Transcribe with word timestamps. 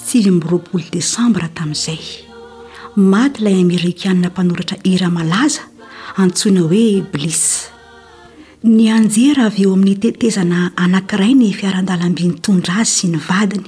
siymbroapolo 0.00 0.84
desambra 0.92 1.48
tamin'izay 1.56 2.00
maty 3.10 3.40
ilay 3.42 3.58
amerikanina 3.64 4.28
mpanoratra 4.32 4.76
era 4.92 5.08
malaza 5.18 5.62
antsoina 6.22 6.60
hoe 6.70 6.86
blis 7.12 7.42
ny 8.74 8.88
anjera 8.96 9.42
avy 9.50 9.62
eo 9.66 9.72
amin'ny 9.76 9.96
teitezana 10.04 10.60
anankiray 10.84 11.32
ny 11.42 11.48
fiarandalambi 11.58 12.26
nytondra 12.32 12.74
azy 12.82 12.92
sy 12.98 13.08
ny 13.14 13.20
vadiny 13.28 13.66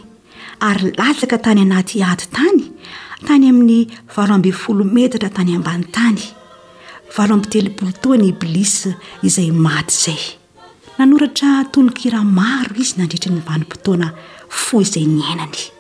ary 0.68 0.92
lasaka 0.98 1.36
tany 1.46 1.60
anaty 1.64 2.02
aty 2.12 2.26
tany 2.36 2.60
tany 3.26 3.44
amin'ny 3.52 3.80
valo 4.16 4.32
ambifolo 4.38 4.84
metatra 4.96 5.30
tany 5.38 5.52
ambany 5.58 5.84
tany 5.96 6.20
valo 7.16 7.32
ambi 7.36 7.48
telopolo 7.56 7.92
toany 8.04 8.28
blis 8.42 8.76
izay 9.28 9.50
maty 9.66 9.92
izay 9.96 10.20
nanoratra 10.98 11.50
tonokira 11.74 12.20
maro 12.38 12.72
izy 12.82 12.94
nandritra 13.00 13.30
ny 13.36 13.42
aimpotoana 13.52 14.06
fo 14.64 14.76
izay 14.86 15.06
nyainany 15.18 15.73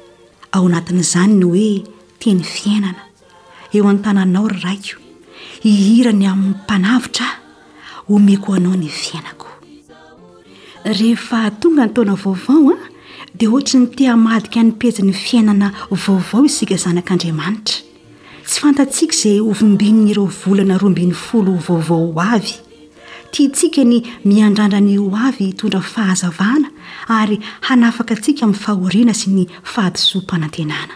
ao 0.54 0.66
anatin'izany 0.68 1.32
no 1.40 1.46
hoe 1.54 1.70
teny 2.22 2.40
fiainana 2.54 3.02
eo 3.74 3.84
an-tananao 3.90 4.46
ry 4.52 4.58
raiko 4.64 4.98
hihirany 5.64 6.24
amin'ny 6.32 6.54
mpanavitra 6.54 7.26
homeko 8.08 8.48
anao 8.58 8.76
ny 8.82 8.88
fiainako 9.00 9.48
rehefa 10.98 11.40
tonga 11.60 11.84
ny 11.86 11.92
taona 11.96 12.14
vaovao 12.24 12.70
an 12.74 12.78
ah, 12.78 12.88
dia 13.38 13.48
ohatry 13.50 13.80
ny 13.82 13.86
tia 13.98 14.14
madika 14.26 14.62
nipezi 14.68 15.02
ny 15.08 15.12
fiainana 15.24 15.68
vaovao 16.04 16.42
isika 16.50 16.76
zanak'andriamanitra 16.76 17.76
tsy 18.46 18.56
fantatsika 18.60 19.14
izay 19.18 19.38
hovombinina 19.48 20.10
ireo 20.12 20.30
volana 20.42 20.78
roambin'ny 20.82 21.14
folo 21.26 21.52
vaovao 21.66 22.04
hoavy 22.14 22.54
tia 23.34 23.50
tsika 23.50 23.82
ny 23.90 23.98
miandrandra 24.30 24.80
nyio 24.80 25.10
avy 25.26 25.44
hitondra 25.50 25.80
fahazavahana 25.94 26.68
ary 27.18 27.36
hanafaka 27.66 28.14
tsika 28.22 28.42
amin'ny 28.46 28.58
fahoriana 28.64 29.14
sy 29.20 29.28
ny 29.36 29.44
fahadisoampanantenana 29.72 30.94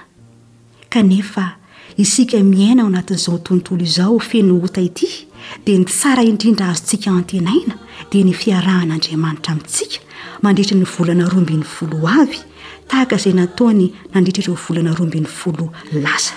kanefa 0.93 1.45
isika 2.05 2.37
miaina 2.53 2.83
ao 2.83 2.89
anatin'izao 2.93 3.39
tontolo 3.39 3.83
izao 3.89 4.19
fenohota 4.29 4.81
ity 4.81 5.07
dia 5.67 5.79
ny 5.79 5.85
tsara 5.85 6.23
indrindra 6.23 6.71
azo 6.71 6.83
ntsika 6.87 7.11
antenaina 7.19 7.75
dia 8.11 8.23
ny 8.29 8.33
fiarahan'andriamanitra 8.33 9.51
amintsika 9.55 9.99
mandritra 10.43 10.79
ny 10.79 10.85
volana 10.95 11.27
roambin'ny 11.29 11.65
folo 11.75 11.99
avy 12.23 12.39
tahaka 12.89 13.17
izay 13.19 13.33
nataony 13.41 13.87
nandritrareo 14.15 14.55
volana 14.69 14.95
roambin'ny 14.95 15.27
folo 15.41 15.73
lasa 16.07 16.35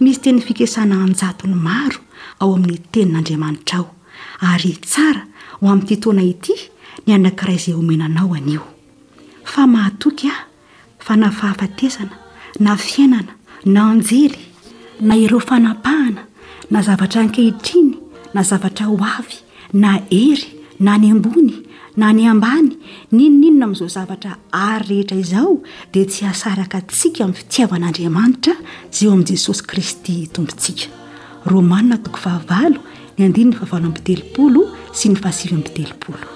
misy 0.00 0.18
teny 0.22 0.40
fikasana 0.46 1.02
anjato 1.02 1.48
ny 1.50 1.54
maro 1.66 1.98
ao 2.40 2.54
amin'ny 2.54 2.78
tenin'andriamanitraao 2.94 3.95
ary 4.40 4.76
tsara 4.84 5.22
ho 5.60 5.66
amin'nity 5.68 5.96
taona 6.02 6.22
ity 6.22 6.52
ny 7.06 7.12
anankira 7.16 7.52
izay 7.54 7.74
omenanao 7.74 8.34
aneo 8.36 8.62
fa 9.44 9.66
mahatoky 9.66 10.28
ah 10.28 10.44
fa 10.98 11.16
na 11.16 11.30
fahafatesana 11.30 12.12
na 12.60 12.76
fiainana 12.76 13.32
na 13.64 13.90
anjely 13.90 14.38
na 15.00 15.14
ireo 15.16 15.40
fanampahana 15.40 16.26
na 16.70 16.82
zavatra 16.82 17.20
ankehitriny 17.22 17.96
na 18.34 18.42
zavatra 18.42 18.86
ho 18.86 18.96
avy 18.96 19.36
na 19.72 20.00
ery 20.10 20.44
na 20.80 20.98
ny 20.98 21.10
ambony 21.10 21.62
na 21.96 22.12
ny 22.12 22.26
ambany 22.28 22.76
ninona 23.12 23.46
inona 23.46 23.66
min'izao 23.66 23.88
zavatra 23.88 24.38
ary 24.52 24.88
rehetra 25.02 25.16
izao 25.16 25.60
dia 25.92 26.04
tsy 26.04 26.26
asaraka 26.26 26.78
antsika 26.80 27.24
min'ny 27.24 27.36
fitiavan'andriamanitra 27.40 28.54
z 28.92 28.96
eo 29.04 29.12
amin' 29.12 29.24
jesosy 29.30 29.62
kristy 29.62 30.28
tompontsika 30.28 30.90
ny 33.18 33.24
andininy 33.24 33.56
fahavalo 33.58 33.86
ampitelopolo 33.88 34.60
sy 34.98 35.08
ny 35.08 35.16
fahasivy 35.16 35.54
ampitelopolonatz 35.56 36.34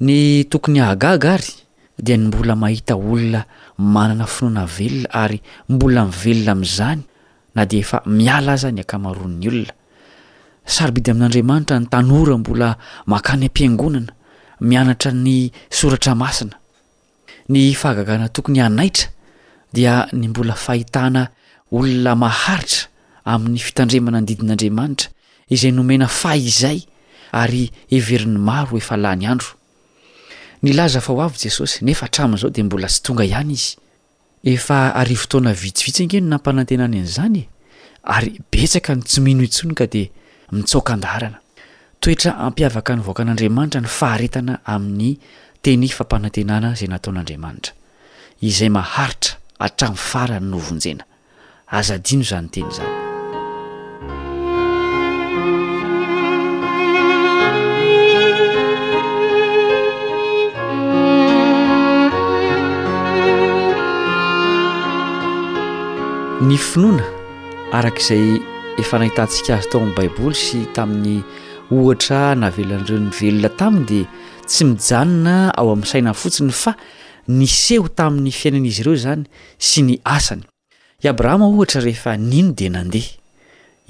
ny 0.00 0.44
tokony 0.50 0.80
agary 0.80 1.52
dia 2.00 2.16
ny 2.16 2.28
mbola 2.32 2.56
mahita 2.56 2.96
olona 2.96 3.44
manana 3.78 4.26
finoana 4.26 4.64
velona 4.66 5.08
ary 5.22 5.38
mbola 5.68 6.04
nivelona 6.04 6.52
amin'izany 6.56 7.02
na 7.54 7.62
dia 7.68 7.80
efa 7.84 7.98
miala 8.06 8.52
aza 8.56 8.68
ny 8.72 8.80
akamaroan'ny 8.84 9.46
olona 9.50 9.74
sarobidy 10.74 11.10
amin'andriamanitra 11.12 11.78
ny 11.80 11.86
tanora 11.92 12.34
mbola 12.42 12.68
makany 13.12 13.44
am-piangonana 13.48 14.10
mianatra 14.68 15.10
ny 15.24 15.36
soratra 15.78 16.12
masina 16.22 16.56
ny 17.52 17.58
fahagagana 17.80 18.26
tokony 18.34 18.60
anaitra 18.68 19.08
dia 19.74 19.94
ny 20.18 20.26
mbola 20.32 20.54
fahitana 20.66 21.22
olona 21.76 22.12
maharitra 22.24 22.84
amin'ny 23.32 23.58
fitandremana 23.66 24.18
ny 24.20 24.26
didin'andriamanitra 24.28 25.06
izay 25.54 25.72
nomena 25.76 26.06
fa 26.20 26.32
izay 26.48 26.78
ary 27.42 27.64
heverin'ny 27.92 28.38
maro 28.48 28.74
efa 28.82 28.96
lany 29.04 29.26
andro 29.32 29.50
nylaza 30.62 31.00
fa 31.00 31.12
ho 31.12 31.22
avy 31.24 31.38
jesosy 31.44 31.84
nefa 31.84 32.06
hatramin'izao 32.06 32.50
de 32.52 32.62
mbola 32.62 32.88
sy 32.88 33.00
tonga 33.02 33.24
ihany 33.24 33.52
izy 33.56 33.76
efa 34.52 34.92
ary 35.00 35.16
votoana 35.16 35.52
vitsivitsy 35.56 36.02
engeny 36.04 36.26
nampanantenana 36.28 36.92
anyizany 37.00 37.40
e 37.40 37.44
ary 38.02 38.40
betsaka 38.52 38.94
ny 38.94 39.02
tsomino 39.04 39.42
intsony 39.44 39.74
ka 39.74 39.86
di 39.86 40.04
mitsaokandarana 40.52 41.40
toetra 42.00 42.36
ampiavaka 42.44 42.96
ny 42.96 43.00
voaka 43.02 43.22
an'andriamanitra 43.24 43.80
ny 43.80 43.88
faharetana 43.88 44.60
amin'ny 44.64 45.16
teny 45.64 45.88
fampanantenana 45.88 46.76
izay 46.76 46.92
nataon'andriamanitra 46.92 47.72
izay 48.44 48.68
maharitra 48.68 49.40
hatramin'ny 49.58 50.06
farany 50.12 50.44
novonjena 50.52 51.04
azadiano 51.78 52.24
zan 52.30 52.46
teny 52.52 52.68
izany 52.68 52.99
finoana 66.70 67.02
arak'izay 67.78 68.22
efa 68.82 68.96
nahitantsika 69.00 69.52
azy 69.58 69.66
tao 69.72 69.80
amn'ny 69.82 69.96
baiboly 69.98 70.36
sy 70.38 70.60
tamin'ny 70.76 71.16
ohatra 71.74 72.20
naveolan'ireo 72.38 73.00
ny 73.00 73.10
velona 73.16 73.50
tamiy 73.58 73.86
de 73.90 73.98
tsy 74.46 74.62
mijanona 74.68 75.34
ao 75.58 75.66
amin'ny 75.72 75.90
sainan 75.92 76.14
fotsiny 76.22 76.54
fa 76.62 76.76
ny 77.34 77.48
seho 77.54 77.88
tamin'ny 77.98 78.30
fiainanaizy 78.40 78.84
ireo 78.84 78.94
zany 79.06 79.26
sy 79.70 79.82
ny 79.88 79.98
asany 80.16 80.46
i 81.02 81.10
abrahama 81.12 81.50
ohatra 81.54 81.82
rehefa 81.88 82.14
nino 82.30 82.54
de 82.60 82.68
nandeha 82.76 83.12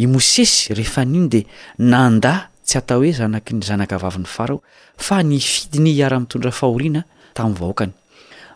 i 0.03 0.07
mosesy 0.15 0.73
rehefa 0.81 1.05
nino 1.13 1.29
de 1.35 1.45
nanda 1.93 2.35
tsy 2.65 2.81
atao 2.81 3.05
hoe 3.05 3.13
zanaky 3.21 3.61
ny 3.61 3.65
zanakavavin'ny 3.69 4.31
farao 4.37 4.63
fa 5.07 5.21
ny 5.31 5.37
fidiny 5.53 5.93
hiara-mitondra 5.99 6.53
fahoriana 6.61 7.05
tamin'nyvahokany 7.37 7.93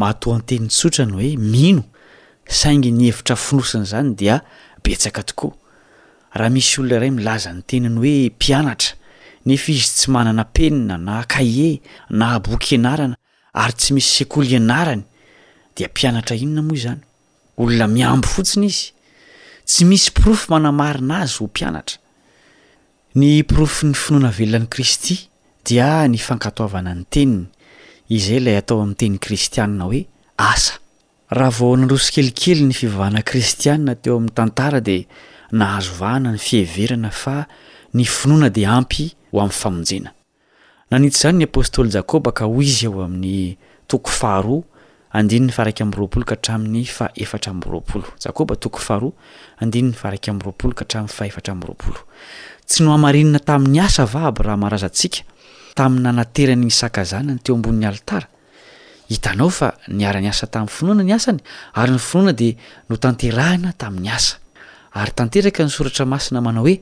mahatoan 0.00 0.42
teniny 0.48 0.70
sotrany 0.78 1.14
hoe 1.16 1.32
mino 1.52 1.82
saingy 2.58 2.90
ny 2.98 3.06
hevitra 3.08 3.36
finosina 3.46 3.84
zany 3.92 4.10
dia 4.20 4.36
betsaka 4.84 5.20
tokoa 5.28 5.54
raha 6.38 6.52
misy 6.54 6.74
olona 6.80 6.96
iray 7.00 7.12
milaza 7.18 7.50
ny 7.56 7.62
teniny 7.70 7.96
hoe 8.02 8.14
mpianatra 8.36 8.90
nefa 9.46 9.68
izy 9.74 9.86
tsy 9.96 10.06
manana 10.14 10.44
penina 10.56 10.96
na 11.06 11.14
caier 11.32 11.76
na 12.18 12.26
boky 12.44 12.74
anarana 12.78 13.16
ary 13.60 13.74
tsy 13.80 13.90
misy 13.96 14.10
sekoly 14.18 14.56
anarany 14.60 15.02
dia 15.76 15.88
mpianatra 15.92 16.34
inona 16.44 16.62
moa 16.66 16.76
izany 16.80 17.00
olona 17.62 17.86
miamby 17.94 18.28
fotsiny 18.34 18.66
izy 18.68 18.82
tsy 19.70 19.82
misy 19.90 20.08
profy 20.18 20.44
manamarina 20.52 21.14
azy 21.24 21.36
ho 21.40 21.44
mpianatra 21.52 21.96
ny 23.18 23.28
profy 23.52 23.82
ny 23.88 23.94
finoana 24.02 24.30
velonany 24.38 24.68
kristy 24.74 25.14
dia 25.66 25.88
ny 26.08 26.18
fankatoavana 26.26 26.92
ny 26.98 27.04
teniny 27.14 27.44
izay 28.08 28.40
lay 28.40 28.56
atao 28.60 28.80
amin'nyteny 28.82 29.18
kristianna 29.24 29.84
hoe 29.88 30.02
asa 30.38 30.74
raha 31.38 31.50
vao 31.58 31.72
nandroso 31.76 32.12
kelikely 32.14 32.62
ny 32.68 32.72
fivavana 32.78 33.22
kristianna 33.26 33.94
teo 34.02 34.14
amin'ny 34.20 34.34
tantara 34.38 34.80
dia 34.88 35.06
nahazovahana 35.60 36.32
ny 36.32 36.38
fiheverana 36.46 37.10
fa 37.10 37.36
ny 37.94 38.04
finoana 38.16 38.50
dia 38.56 38.70
ampy 38.78 39.04
ho 39.32 39.40
amn'ny 39.42 39.58
famonjena 39.62 40.12
nanitsy 40.90 41.18
izany 41.18 41.38
ny 41.40 41.44
apôstoly 41.50 41.90
jakoba 41.96 42.30
ka 42.38 42.44
ho 42.46 42.54
izy 42.62 42.86
eo 42.86 43.02
amin'ny 43.06 43.34
toko 43.90 44.10
faharo 44.20 44.62
andinny 45.10 45.50
farai 45.56 45.74
mroaolo 45.90 46.24
ka 46.30 46.38
hatramin'ny 46.38 46.84
faefatra 46.86 47.54
mroapolo 47.58 48.06
batoko 48.52 48.78
aha 48.86 49.00
andinny 49.62 49.92
faraimrpolo 50.02 50.74
ka 50.78 50.84
hramn'ny 50.84 51.26
aetrarao 51.26 52.00
tsy 52.68 52.82
no 52.84 52.92
hamarinina 52.94 53.38
tamin'ny 53.48 53.80
asa 53.86 54.04
vaaby 54.14 54.42
raha 54.46 54.56
marazantsika 54.64 55.24
tamin'ny 55.78 56.08
anateranny 56.14 56.70
sakazanany 56.80 57.38
teo 57.44 57.54
ambon'nyaitara 57.58 58.26
hitanao 59.12 59.50
fa 59.58 59.68
niara-ny 59.98 60.28
asa 60.32 60.46
tamin'ny 60.54 60.72
finoana 60.78 61.02
ny 61.08 61.12
asany 61.18 61.40
ary 61.80 61.92
ny 61.92 61.98
finoana 62.10 62.32
de 62.40 62.50
no 62.88 62.96
tanterahana 63.04 63.70
tamin'ny 63.82 64.10
asa 64.18 64.34
ary 65.00 65.12
tanteraka 65.20 65.60
ny 65.66 65.70
soratra 65.76 66.04
masina 66.14 66.38
manao 66.46 66.64
hoe 66.66 66.76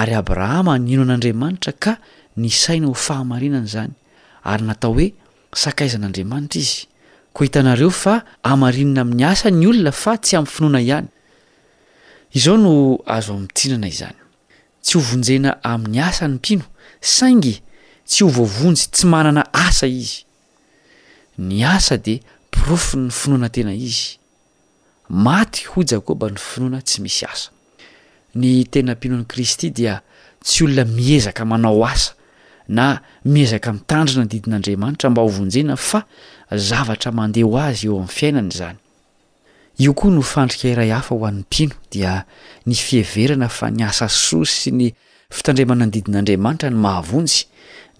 ary 0.00 0.14
abrahama 0.20 0.74
ny 0.84 0.88
ino 0.94 1.02
an'andriamanitra 1.08 1.72
ka 1.84 1.92
ny 2.40 2.48
saina 2.62 2.86
ho 2.86 2.94
fahamarinana 3.06 3.66
zany 3.74 3.92
ary 4.52 4.62
natao 4.70 4.92
hoe 4.98 5.08
sakaizan'andriamanitra 5.64 6.58
izy 6.64 6.78
koa 7.34 7.44
hitanareo 7.48 7.90
fa 8.02 8.14
amarinina 8.52 9.00
amin'ny 9.06 9.24
asa 9.32 9.48
ny 9.58 9.64
olona 9.72 9.92
fa 10.02 10.12
tsy 10.24 10.34
amin'ny 10.40 10.52
finoana 10.56 10.80
ihany 10.86 11.08
izao 12.40 12.56
no 12.64 12.72
azo 13.16 13.30
amin'ntsinana 13.36 13.88
izany 13.94 14.18
tsy 14.84 14.94
hovonjena 15.00 15.50
amin'ny 15.72 16.00
asa 16.10 16.24
ny 16.30 16.36
mpino 16.40 16.64
saingy 17.16 17.56
tsy 18.10 18.24
ho 18.26 18.30
voavonjy 18.34 18.86
tsy 18.94 19.04
manana 19.12 19.42
asa 19.54 19.86
izy 19.86 20.24
ny 21.38 21.62
asa 21.66 21.96
di 22.06 22.14
pirofi 22.52 22.96
ny 23.04 23.10
finoana 23.18 23.48
tena 23.54 23.72
izy 23.88 24.08
maty 25.24 25.60
hojakoba 25.72 26.26
ny 26.34 26.38
finoana 26.48 26.78
tsy 26.86 26.98
misy 27.04 27.22
asa 27.32 27.48
ny 28.40 28.48
tena 28.72 28.92
mpino 28.98 29.14
an'i 29.18 29.30
kristy 29.32 29.68
dia 29.78 29.94
tsy 30.44 30.64
olona 30.64 30.84
miezaka 30.84 31.42
manao 31.44 31.84
asa 31.92 32.12
na 32.78 32.86
miezaka 33.34 33.72
mitandrina 33.72 34.22
ny 34.24 34.30
didin'andriamanitra 34.32 35.10
mba 35.10 35.22
hovonjena 35.22 35.76
fa 35.88 36.00
zavatra 36.68 37.10
mandeha 37.18 37.46
ho 37.46 37.56
azy 37.68 37.86
eo 37.86 37.96
amin'ny 37.98 38.10
fiainana 38.18 38.52
izany 38.54 38.78
io 39.82 39.94
koa 39.94 40.10
no 40.10 40.22
fandrika 40.22 40.68
iray 40.68 40.90
hafa 40.90 41.14
ho 41.14 41.24
an'ny 41.30 41.40
mpino 41.46 41.74
dia 41.92 42.24
ny 42.66 42.74
fiheverana 42.74 43.48
fa 43.48 43.70
ny 43.70 43.82
asa 43.90 44.08
sosy 44.08 44.54
sy 44.60 44.70
ny 44.80 44.86
fitandramana 45.34 45.84
any 45.88 45.90
didin'andriamanitra 45.94 46.70
ny 46.70 46.78
mahavontsy 46.84 47.46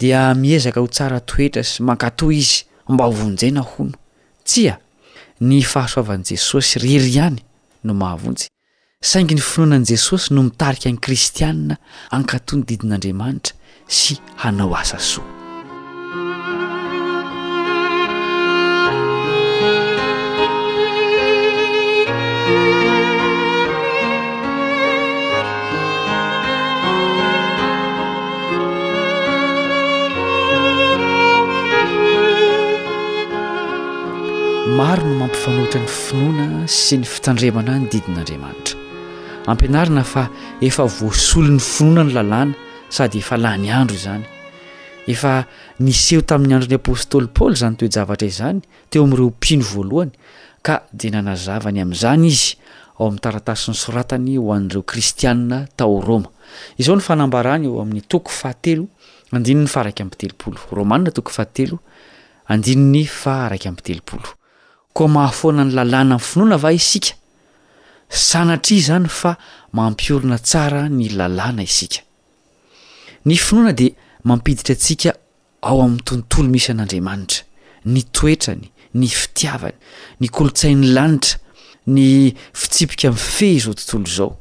dia 0.00 0.32
miezaka 0.34 0.81
ho 0.81 0.89
tsara 0.89 1.20
toetra 1.20 1.60
sy 1.65 1.82
mankatoha 1.84 2.32
izy 2.41 2.65
mba 2.89 3.05
hovonjena 3.06 3.60
hono 3.60 3.93
tsi 4.48 4.67
a 4.72 4.79
ny 5.44 5.60
fahasoavan' 5.63 6.24
jesosy 6.24 6.81
reriany 6.81 7.36
no 7.84 7.93
mahavonjy 8.01 8.48
saingy 9.05 9.36
ny 9.36 9.43
finoanani 9.44 9.91
jesosy 9.93 10.32
no 10.34 10.43
mitarika 10.48 10.89
ny 10.91 10.96
kristianina 11.05 11.77
ankatoha 12.17 12.63
ny 12.63 12.65
didin'andriamanitra 12.70 13.55
sy 13.98 14.17
hanao 14.43 14.72
asa 14.81 14.98
soa 14.98 15.40
maro 34.81 35.05
ny 35.06 35.15
mampifanoitra 35.20 35.77
ny 35.84 35.89
finona 36.01 36.44
sy 36.72 36.96
ny 37.03 37.05
fitndremna 37.05 37.75
nydidin'andamanitra 37.82 38.79
ampnananyannt'y 39.53 40.70
apôsôypoly 46.81 47.55
zany 47.60 47.77
toevrazany 47.87 48.60
teo 48.91 49.03
am'ireopino 49.05 49.65
valohany 49.77 50.13
ka 50.67 50.75
de 51.01 51.08
nazvany 51.29 51.81
am'zany 51.87 52.27
izy 52.32 52.51
ao 52.96 53.05
amin'ny 53.13 53.20
taratasin'ny 53.25 53.79
soratany 53.84 54.39
hoanireo 54.46 54.82
kristianna 54.91 55.58
tao 55.77 56.01
rôma 56.08 56.31
iao 56.81 56.94
nfaanyeoamin'ny 57.01 58.03
to 58.10 58.19
fahatelo 58.41 58.84
andinny 59.32 59.69
faraky 59.75 60.03
amtelopolo 60.08 60.56
romana 60.79 61.10
toko 61.17 61.31
fahatelo 61.37 61.77
andinny 62.53 63.05
faraky 63.22 63.69
amtelopolo 63.69 64.40
ko 64.93 65.09
mahafoana 65.09 65.65
ny 65.65 65.75
lalàna 65.75 66.17
amin'ny 66.19 66.27
finoana 66.27 66.56
va 66.63 66.73
isika 66.73 67.13
sanatra 68.09 68.75
i 68.77 68.81
zany 68.87 69.06
fa 69.09 69.32
mampiorona 69.73 70.39
tsara 70.39 70.89
ny 70.91 71.09
lalàna 71.19 71.63
isika 71.63 72.01
ny 73.27 73.35
finoana 73.39 73.73
de 73.73 73.89
mampiditra 74.25 74.75
antsika 74.75 75.11
ao 75.63 75.79
amin'ny 75.85 76.03
tontolo 76.05 76.49
misy 76.51 76.70
an'andriamanitra 76.73 77.43
ny 77.94 78.01
toetrany 78.17 78.67
ny 78.99 79.06
fitiavany 79.06 79.79
ny 80.20 80.27
kolotsain'ny 80.29 80.87
lanitra 80.97 81.39
ny 81.97 82.06
fitsipika 82.61 83.13
min'n 83.15 83.29
fey 83.39 83.53
izao 83.59 83.75
tontolo 83.79 84.11
izao 84.11 84.32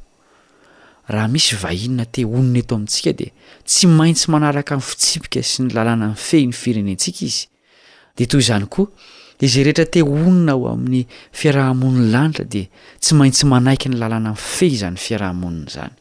raha 1.14 1.30
misy 1.34 1.54
vahinona 1.62 2.06
te 2.06 2.26
onina 2.26 2.60
eto 2.66 2.74
amintsika 2.76 3.12
de 3.20 3.28
tsy 3.70 3.86
maintsy 3.88 4.32
manaraka 4.34 4.72
amin'ny 4.76 4.90
fitsipika 4.92 5.46
sy 5.46 5.64
ny 5.68 5.78
lalàna 5.78 6.10
in'n 6.12 6.18
fey 6.30 6.44
ny 6.50 6.58
firenentsika 6.62 7.22
izy 7.30 7.46
de 8.18 8.26
toy 8.26 8.42
izany 8.42 8.66
koa 8.74 8.90
izay 9.46 9.64
rehetra 9.64 9.86
tehonina 9.86 10.54
aho 10.54 10.68
amin'ny 10.74 11.06
fiarahamony 11.32 12.12
lanitra 12.12 12.44
de 12.52 12.68
tsy 13.02 13.14
maintsy 13.16 13.46
manaiky 13.48 13.88
ny 13.90 13.96
lalàna 13.96 14.30
min' 14.30 14.36
fe 14.56 14.68
izany 14.68 14.98
fiarahamonina 15.00 15.70
izany 15.70 15.92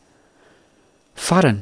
farany 1.15 1.61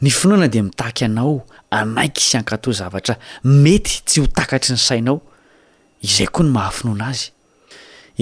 ny 0.00 0.10
finoana 0.10 0.46
de 0.48 0.62
mitaky 0.62 1.04
anao 1.08 1.40
anaiky 1.70 2.22
sy 2.22 2.36
ankato 2.38 2.72
zavatra 2.72 3.16
mety 3.44 4.02
tsy 4.06 4.20
ho 4.20 4.26
takatry 4.26 4.72
ny 4.72 4.78
sainao 4.78 5.18
izay 6.06 6.26
koa 6.30 6.44
ny 6.46 6.52
mahafinoana 6.54 7.06
azy 7.10 7.32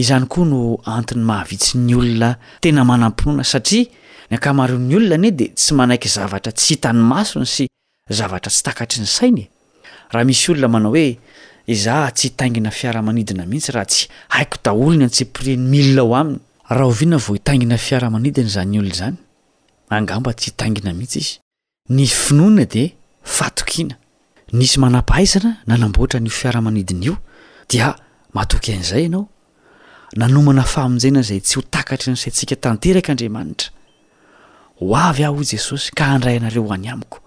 izany 0.01 0.27
koa 0.27 0.47
no 0.47 0.81
antony 0.97 1.23
mahavitsy 1.29 1.77
ny 1.79 1.95
olona 1.95 2.31
tena 2.61 2.85
manampinoana 2.85 3.45
satria 3.45 3.85
ny 4.31 4.35
ankamario 4.37 4.79
ny 4.81 4.97
olona 4.97 5.15
an 5.15 5.25
e 5.25 5.31
de 5.31 5.47
tsy 5.55 5.75
manaiky 5.75 6.09
zavatra 6.09 6.53
tsy 6.53 6.73
hitany 6.75 6.97
masony 7.13 7.47
sy 7.47 7.69
zavatra 8.11 8.51
tsy 8.51 8.63
takatry 8.65 9.01
ny 9.05 9.07
saina 9.07 9.45
e 9.45 9.51
raha 10.11 10.25
misy 10.25 10.53
olona 10.55 10.69
manao 10.73 10.95
hoe 10.97 11.19
iza 11.73 11.97
tsy 12.17 12.23
hitaingina 12.29 12.71
fiaramanidina 12.79 13.43
mihitsy 13.51 13.73
raha 13.77 13.87
tsy 13.93 14.03
haiko 14.33 14.57
daholo 14.65 14.95
ny 14.99 15.05
antsiprieny 15.09 15.65
milina 15.73 16.01
ao 16.03 16.13
aminy 16.21 16.41
raha 16.77 16.85
oviana 16.91 17.17
vo 17.25 17.33
hitaingina 17.37 17.77
fiaramanidina 17.87 18.49
zany 18.55 18.77
olona 18.81 18.93
izany 18.95 19.17
angamba 19.97 20.31
tsy 20.39 20.45
hitaingina 20.51 20.91
mihitsy 20.99 21.19
izy 21.23 21.35
nysy 21.95 22.15
finoana 22.25 22.65
de 22.75 22.85
faatokiana 23.37 23.95
nisy 24.59 24.77
manampahaizana 24.83 25.51
na 25.69 25.75
namboatra 25.83 26.19
ny 26.25 26.31
fiaramanidina 26.41 27.03
io 27.09 27.15
dia 27.71 27.89
matoky 28.37 28.69
an'izay 28.77 29.03
ianao 29.05 29.25
nanomana 30.21 30.63
faamonjena 30.73 31.21
izay 31.25 31.41
tsy 31.47 31.55
ho 31.57 31.61
takatry 31.75 32.09
ny 32.13 32.17
saintsika 32.23 32.55
tanterakaandriamanitra 32.65 33.69
ho 34.81 34.85
avy 35.09 35.23
aho 35.29 35.43
jesosy 35.51 35.93
ka 35.97 36.03
handrayanareo 36.13 36.63
hoany 36.69 36.89
amiko 36.95 37.19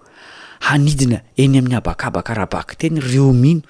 hanidina 0.68 1.18
eny 1.42 1.58
amin'ny 1.58 1.74
abakabakarabaka 1.80 2.74
teny 2.80 3.00
reo 3.10 3.30
mino 3.42 3.62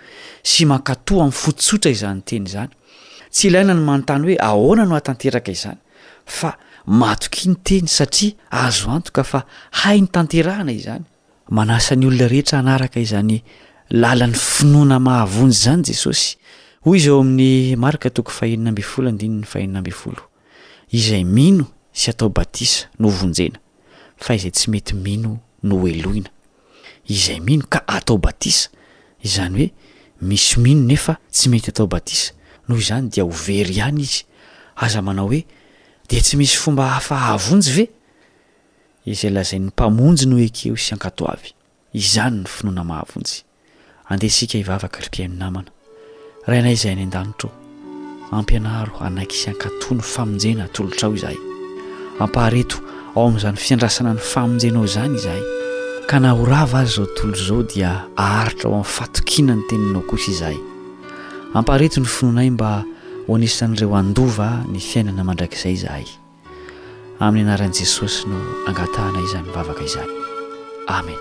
sy 0.53 0.67
mankatoa 0.71 1.25
amin'ny 1.25 1.35
fotsotra 1.43 1.91
izanny 1.95 2.21
teny 2.29 2.49
zany 2.53 2.73
tsy 3.33 3.49
ilaina 3.49 3.75
ny 3.79 3.85
manontany 3.87 4.27
hoe 4.29 4.37
ahona 4.49 4.85
no 4.91 4.95
hatanteraka 4.99 5.51
izany 5.57 5.79
fa 6.39 6.51
maokny 7.01 7.55
teny 7.69 7.89
satria 7.89 8.37
azo 8.65 8.87
antoka 8.97 9.25
fa 9.33 9.41
hainytneahana 9.83 10.73
izany 10.81 11.05
manasanyolona 11.59 12.29
rehetra 12.35 12.57
anaraka 12.63 12.99
izany 13.07 13.41
lalan'ny 14.03 14.37
finoana 14.49 15.01
mahavonjy 15.07 15.59
zany 15.65 15.89
jesosy 15.91 16.29
oy 16.91 16.99
zao 17.07 17.19
amin'ny 17.25 17.77
marika 17.85 18.11
tok 18.17 18.29
fahenina 18.39 18.69
ambifolodinny 18.73 19.47
aheina 19.49 19.81
mbooizay 19.85 21.25
mino 21.39 21.65
sy 22.01 22.07
ataobatisa 22.13 22.85
nojenafa 23.05 24.31
izay 24.39 24.53
tsy 24.57 24.67
mety 24.75 24.95
mino 25.07 25.33
no 25.63 25.81
eloina 25.89 26.32
izay 27.13 27.41
mino 27.41 27.67
ka 27.69 27.81
atao 27.87 28.17
batisa 28.25 28.71
izany 29.25 29.55
hoe 29.57 29.69
misy 30.29 30.57
mino 30.65 30.83
nefa 30.91 31.15
tsy 31.35 31.47
mety 31.53 31.69
atao 31.73 31.87
batisa 31.95 32.33
noho 32.69 32.81
izany 32.83 33.09
dia 33.13 33.25
overy 33.29 33.71
ihany 33.77 34.01
izy 34.07 34.23
aza 34.85 35.01
manao 35.07 35.27
hoe 35.31 35.43
de 36.09 36.21
tsy 36.25 36.37
misy 36.41 36.57
fomba 36.63 36.87
hafahavonjy 36.97 37.71
ve 37.77 37.85
izay 39.13 39.31
lazay 39.35 39.61
ny 39.61 39.69
mpamonjy 39.73 40.25
no 40.31 40.37
ekeo 40.47 40.75
isankatoavy 40.81 41.49
izany 42.01 42.39
ny 42.43 42.49
finoana 42.55 42.85
mahavonjyadesi 42.91 44.49
ivavariny 44.63 45.37
naahaina 45.43 46.71
izay 46.77 46.97
ny 46.97 47.05
an-danitr 47.09 47.51
ampianaro 48.39 48.97
anaiky 49.07 49.37
isankato 49.41 49.89
ny 49.95 50.01
famonjena 50.13 50.65
tolotrao 50.75 51.13
zahyampahaeto 51.23 52.79
ao 53.17 53.29
ami'zany 53.29 53.59
fiandrasana 53.65 54.15
ny 54.17 54.23
famonjenao 54.33 54.87
zanyy 54.87 55.61
ka 56.09 56.19
na 56.21 56.31
horava 56.33 56.79
azy 56.83 56.93
zao 56.97 57.07
tntolo 57.07 57.37
zao 57.37 57.63
dia 57.63 57.91
aharitra 58.17 58.69
ho 58.71 58.75
amin'ny 58.75 58.91
fatokina 58.97 59.55
ny 59.55 59.63
teninao 59.69 60.03
akosa 60.03 60.31
izahay 60.35 60.59
ampareto 61.55 62.01
ny 62.01 62.09
finoanay 62.15 62.51
mba 62.55 62.71
hoanisan'n'ireo 63.29 63.95
andova 64.01 64.49
ny 64.71 64.79
fiainana 64.89 65.23
mandraikiizay 65.27 65.75
izahay 65.79 66.07
amin'ny 67.27 67.47
anaran'i 67.49 67.77
jesosy 67.81 68.27
no 68.31 68.37
angatahnayizay 68.69 69.43
nyvavaka 69.47 69.83
izay 69.87 70.09
amen 70.99 71.21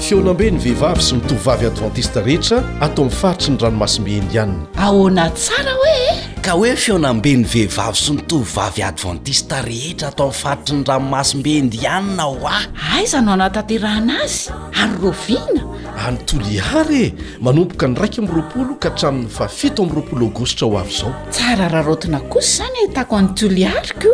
fionambe 0.03 0.49
ny 0.51 0.59
vehivavy 0.59 0.99
sy 1.01 1.15
nitovivavy 1.15 1.65
advantiste 1.69 2.19
rehetra 2.25 2.57
atao 2.83 3.05
amii 3.05 3.15
faritry 3.19 3.51
ny 3.53 3.57
ranomasimbe 3.59 4.09
endianina 4.11 4.67
ahona 4.77 5.29
tsara 5.29 5.71
hoee 5.71 6.17
ka 6.41 6.51
hoe 6.59 6.75
feonamben'ny 6.75 7.45
vehivavy 7.53 7.95
sy 7.97 8.11
nitovivavy 8.17 8.83
advantista 8.83 9.61
rehetra 9.61 10.07
atao 10.07 10.25
amifaritry 10.27 10.75
ny 10.75 10.83
ranomasim-be 10.87 11.57
endianna 11.57 12.23
ho 12.23 12.47
a 12.47 12.59
aizanao 12.97 13.33
anatatyraha 13.33 13.99
na 14.01 14.19
azy 14.23 14.49
ary 14.83 14.93
rovina 15.03 15.63
anytoliary 16.07 17.03
e 17.05 17.13
manompoka 17.41 17.87
ny 17.87 17.95
raiky 17.95 18.19
amroapolo 18.19 18.75
ka 18.79 18.89
traminy 18.89 19.29
fa 19.29 19.47
fito 19.47 19.83
am 19.83 19.89
ropolo 19.89 20.27
agostra 20.27 20.67
ho 20.67 20.77
avy 20.79 20.91
zao 20.91 21.15
tsara 21.31 21.67
raha 21.69 21.83
rotina 21.87 22.19
kosy 22.19 22.57
zany 22.61 22.91
tako 22.93 23.15
anytoliary 23.17 23.93
ko 24.01 24.11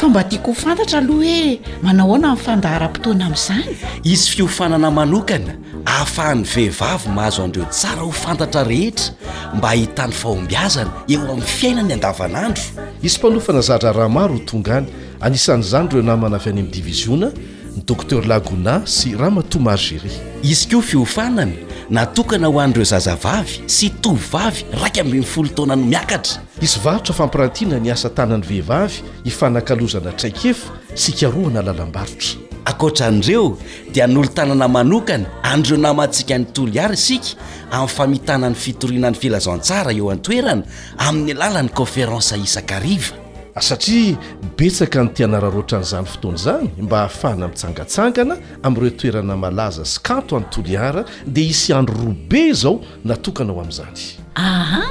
fa 0.00 0.08
mba 0.08 0.24
tiako 0.24 0.50
ho 0.50 0.54
fantatra 0.54 0.98
aloha 0.98 1.20
hoe 1.44 1.60
manao 1.82 2.08
hoana 2.08 2.28
amn'y 2.32 2.40
fandaharam-potoana 2.44 3.26
amin'izany 3.26 3.66
izy 4.12 4.30
fiofanana 4.32 4.88
manokana 4.90 5.52
ahafahan'ny 5.86 6.44
vehivavy 6.54 7.08
mahazo 7.14 7.44
an'dreo 7.44 7.66
tsara 7.68 8.00
ho 8.00 8.10
fantatra 8.12 8.62
rehetra 8.64 9.12
mba 9.56 9.68
hahitany 9.68 10.12
fahombiazana 10.12 10.90
eo 11.08 11.20
amin'ny 11.28 11.42
fiaina 11.44 11.82
ny 11.82 11.92
andavan'andro 11.98 12.62
izy 13.02 13.18
mpanofana 13.18 13.60
zadra 13.60 13.92
raha 13.92 14.08
maro 14.08 14.34
ho 14.40 14.40
tonga 14.40 14.76
any 14.76 14.86
anisan'izany 15.20 15.88
reo 15.92 16.02
namana 16.02 16.36
avy 16.40 16.48
any 16.50 16.60
amin'ny 16.60 16.72
divisiona 16.74 17.28
ny 17.76 17.82
docter 17.86 18.24
lagouna 18.24 18.80
sy 18.86 19.12
rahmatoma 19.12 19.72
argerie 19.76 20.16
izy 20.42 20.64
koa 20.72 20.82
fiofanany 20.82 21.60
natokana 21.90 22.46
ho 22.46 22.60
an'dreo 22.62 22.86
zaza 22.86 23.16
vavy 23.18 23.64
sy 23.66 23.88
tovy 24.00 24.22
vavy 24.30 24.64
raika 24.78 25.00
amby 25.02 25.18
mifolotaoana 25.20 25.76
no 25.76 25.86
miakatra 25.90 26.38
isy 26.62 26.78
varotra 26.84 27.14
fampiratiana 27.14 27.80
ny 27.82 27.90
asa 27.90 28.08
tanany 28.10 28.46
vehivavy 28.46 29.02
hifanakalozana 29.24 30.12
traikaefa 30.14 30.70
sikaroana 30.94 31.62
lalam-baritra 31.66 32.38
akoatran'ireo 32.70 33.56
dia 33.92 34.06
nolo-tanana 34.06 34.68
manokana 34.68 35.26
an'dreo 35.42 35.78
namatsika 35.82 36.38
ny 36.38 36.44
tolo 36.54 36.70
iary 36.72 36.96
sika 36.96 37.34
amin'ny 37.72 37.88
famitana 37.90 38.48
ny 38.50 38.54
fitoriana 38.54 39.10
ny 39.10 39.18
filazantsara 39.18 39.92
eo 39.92 40.10
antoerana 40.14 40.62
amin'ny 40.96 41.32
alalan'ny 41.34 41.72
conféranse 41.74 42.38
isankariva 42.38 43.18
satria 43.58 44.16
betsaka 44.56 45.02
nytianara 45.02 45.50
roatra 45.50 45.78
an'izany 45.78 46.04
fotoana 46.06 46.36
izany 46.36 46.70
mba 46.80 46.96
hahafahana 46.96 47.48
mitsangatsangana 47.48 48.36
amin'ireo 48.62 48.90
toerana 48.96 49.36
malaza 49.36 49.82
s 49.82 49.98
kanto 49.98 50.36
any 50.36 50.44
toliara 50.50 51.04
dia 51.26 51.44
isy 51.50 51.72
andro 51.72 51.94
robe 52.04 52.52
zao 52.52 52.80
natokana 53.04 53.52
ao 53.52 53.60
amin'izany 53.60 54.18
aha 54.34 54.82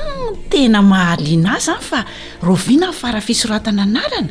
tena 0.49 0.81
mahaliana 0.81 1.55
az 1.55 1.69
any 1.69 1.81
fa 1.81 2.05
roviana 2.41 2.87
ny 2.89 2.93
fara 2.93 3.21
fisoratana 3.21 3.83
anarana 3.83 4.27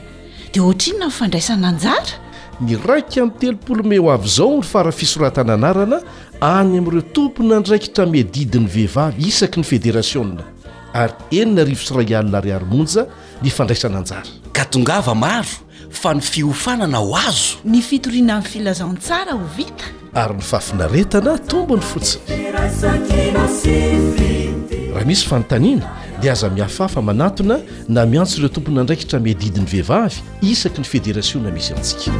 dia 0.53 0.63
ohatr 0.63 0.89
ino 0.91 0.99
na 0.99 1.07
nyfandraisana 1.07 1.69
anjara 1.69 2.21
ny 2.61 2.77
raika 2.87 3.23
amin'ny 3.23 3.39
telopolomeo 3.39 4.11
avy 4.13 4.27
izao 4.27 4.55
ny 4.59 4.63
fara 4.63 4.93
fisoratana 4.93 5.55
anarana 5.55 6.01
any 6.41 6.79
amin'ireo 6.79 7.03
tompona 7.13 7.61
ndraikitra 7.61 8.07
miedidin'ny 8.07 8.67
vehivavy 8.69 9.27
isaky 9.29 9.61
ny 9.61 9.65
federasioa 9.65 10.45
ary 10.93 11.15
enina 11.31 11.65
rivo 11.65 11.83
syray 11.85 12.17
alina 12.17 12.41
ry 12.41 12.53
arimonja 12.53 13.07
ny 13.43 13.51
fandraisananjara 13.55 14.23
ka 14.55 14.65
tongava 14.67 15.15
maro 15.15 15.49
fa 15.95 16.15
ny 16.17 16.21
fiofanana 16.25 16.99
ho 16.99 17.15
azo 17.17 17.57
ny 17.67 17.83
fitoriana 17.85 18.33
amin'ny 18.39 18.51
filazantsara 18.51 19.33
ho 19.39 19.45
vita 19.57 19.85
ary 20.23 20.35
ny 20.41 20.45
fafinaretana 20.49 21.37
tombony 21.51 21.83
fotsiny 21.83 22.51
raha 22.55 25.07
misy 25.07 25.25
fanontaniana 25.31 25.87
dia 26.23 26.33
aza 26.35 26.47
mihafafa 26.51 27.01
manatona 27.03 27.57
na 27.89 28.07
miantso 28.07 28.37
ireo 28.41 28.49
tompony 28.57 28.79
andraikitra 28.83 29.19
miadidiny 29.23 29.67
vehivavy 29.75 30.19
isaky 30.55 30.79
ny 30.83 30.89
federasiona 30.97 31.49
misy 31.55 31.71
antsika 31.77 32.11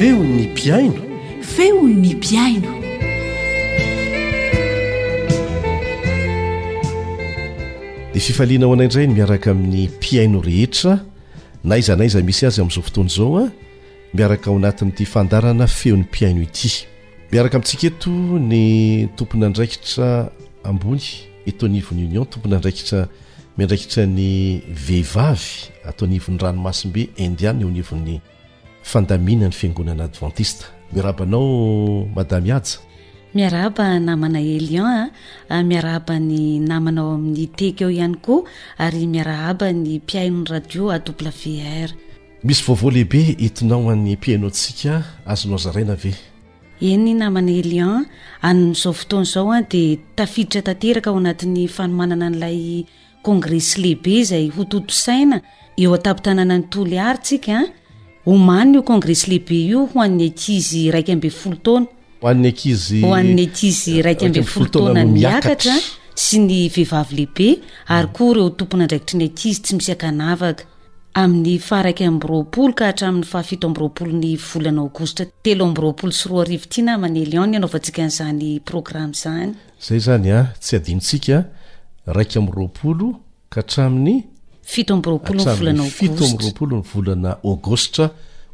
feony 0.00 0.46
piaino 0.56 1.02
feon'ny 1.56 2.12
piaino 2.24 2.70
dia 8.14 8.22
fifaliana 8.28 8.64
ho 8.70 8.76
anaindray 8.76 9.06
ny 9.10 9.14
miaraka 9.18 9.50
amin'ny 9.52 9.82
piaino 10.00 10.40
rehetra 10.46 10.94
naiza 11.64 11.96
naiza 12.00 12.22
misy 12.28 12.46
azy 12.48 12.62
amin'izao 12.64 12.86
fotoany 12.88 13.12
zao 13.16 13.36
a 13.36 13.44
ah. 13.44 13.52
miaraka 14.16 14.48
ao 14.50 14.56
anatin'n'ity 14.56 15.04
fandarana 15.04 15.66
feon'ny 15.68 16.08
piaino 16.16 16.46
ity 16.48 16.70
miaraka 17.32 17.60
amintsika 17.60 17.84
eto 17.92 18.12
ny 18.48 18.62
tompony 19.20 19.44
andraikitra 19.52 20.32
ambony 20.64 21.04
etoanivony 21.46 22.06
union 22.08 22.24
tompony 22.24 22.54
andraikitra 22.56 23.04
miandraikitra 23.60 24.06
ny 24.16 24.32
vehivavy 24.86 25.68
atao 25.84 26.08
anivon'ny 26.08 26.40
ranomasimbe 26.48 27.02
indian 27.28 27.60
eo 27.60 27.68
anivon'ny 27.74 28.16
fandamina 28.82 29.46
ny 29.48 29.52
fiangonana 29.52 30.04
advantiste 30.04 30.64
miarahabanao 30.92 32.06
madamy 32.16 32.52
aja 32.52 32.78
miaraaba 33.34 34.00
namana 34.00 34.40
eliana 34.40 35.10
ah. 35.48 35.54
ah, 35.58 35.62
miaraabany 35.62 36.58
namanao 36.68 37.14
amin'ny 37.14 37.46
teky 37.58 37.84
eo 37.84 37.90
ihany 37.90 38.16
koa 38.24 38.42
ary 38.78 39.06
miarahaba 39.06 39.72
ny 39.72 39.98
mpiainony 40.00 40.46
radio 40.50 40.90
a 40.90 40.98
w 40.98 41.84
r 41.86 41.90
misy 42.44 42.62
vovao 42.66 42.90
lehibe 42.90 43.22
hitinao 43.38 43.90
an'ny 43.92 44.16
mpiainaontsika 44.16 45.04
azonao 45.26 45.58
zaraina 45.58 45.94
ve 45.94 46.14
e 46.80 46.96
ny 46.96 47.14
namana 47.14 47.52
elian 47.60 48.06
an'izao 48.42 48.92
fotoan'zao 48.92 49.52
a 49.52 49.58
ah, 49.58 49.62
dia 49.62 49.98
tafiditra 50.16 50.62
tanteraka 50.62 51.10
ao 51.10 51.16
anatin'ny 51.20 51.68
fanomanana 51.68 52.28
n'ilay 52.30 52.60
congress 53.22 53.78
lehibe 53.82 54.14
zay 54.30 54.48
ho 54.56 54.64
totosaina 54.64 55.38
eoaapitanànanytla 55.82 57.58
ho 58.30 58.36
manny 58.38 58.74
io 58.78 58.82
congres 58.86 59.26
lehibe 59.28 59.56
io 59.58 59.82
hoann'ny 59.92 60.28
aizy 60.30 60.84
raikamb 60.94 61.24
folotnany 61.34 61.88
hoa'ny 63.02 63.40
aizy 63.46 63.96
raikaamb 64.06 64.52
otonay 64.62 65.06
miaatra 65.10 65.74
sy 66.24 66.38
ny 66.44 66.66
vehivavylehibe 66.70 67.48
ary 67.96 68.10
koa 68.16 68.34
reo 68.38 68.50
tompona 68.60 68.86
ndraikitr 68.86 69.18
ny 69.18 69.26
akizy 69.32 69.60
tsy 69.64 69.78
misy 69.78 69.90
akanavaka 69.96 70.64
amin'ny 71.22 71.56
fahraiy 71.68 72.06
amyropolo 72.06 72.72
ka 72.78 72.92
htramin'ny 72.92 73.26
fahafito 73.32 73.66
amroapolo 73.66 74.12
ny 74.22 74.36
volanagostra 74.50 75.26
telo 75.42 75.66
amropolo 75.66 76.12
sy 76.14 76.28
ro 76.30 76.44
riv 76.46 76.68
tinamanylion 76.70 77.54
anao 77.58 77.72
vantsika 77.74 78.06
nzany 78.10 78.60
programe 78.70 79.12
zany 79.22 79.56
zay 79.88 79.98
zany 80.06 80.30
a 80.38 80.52
tsy 80.60 80.76
adinitsika 80.78 81.40
raika 82.18 82.38
am 82.40 82.46
roapolo 82.54 83.08
ka 83.50 83.60
hatramin'ny 83.64 84.18
itoamb 84.78 85.06
roapoo 85.06 85.34
nvolanafito 85.34 86.24
ambropolo 86.26 86.76
ny 86.78 86.82
volana 86.94 87.30
aogostra 87.44 88.10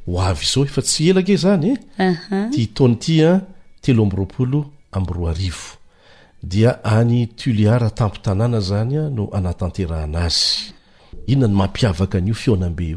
ho 0.07 0.21
avyzao 0.23 0.65
efa 0.65 0.83
tsy 0.83 1.09
elake 1.11 1.37
zanyttaonyty 1.37 3.21
eh? 3.21 3.33
eh? 3.35 3.41
telo 3.81 4.03
ambyroapolo 4.03 4.67
amy 4.93 5.07
ro 5.15 5.29
arivo 5.29 5.77
di 6.43 6.67
any 6.85 7.27
tuliara 7.27 7.91
tampotanàna 7.91 8.61
zanya 8.61 9.03
eh, 9.05 9.11
no 9.13 9.29
anatanteraanazy 9.33 10.73
inonany 11.27 11.57
mampiavaka 11.57 12.21
n'io 12.21 12.35
fionambe 12.35 12.97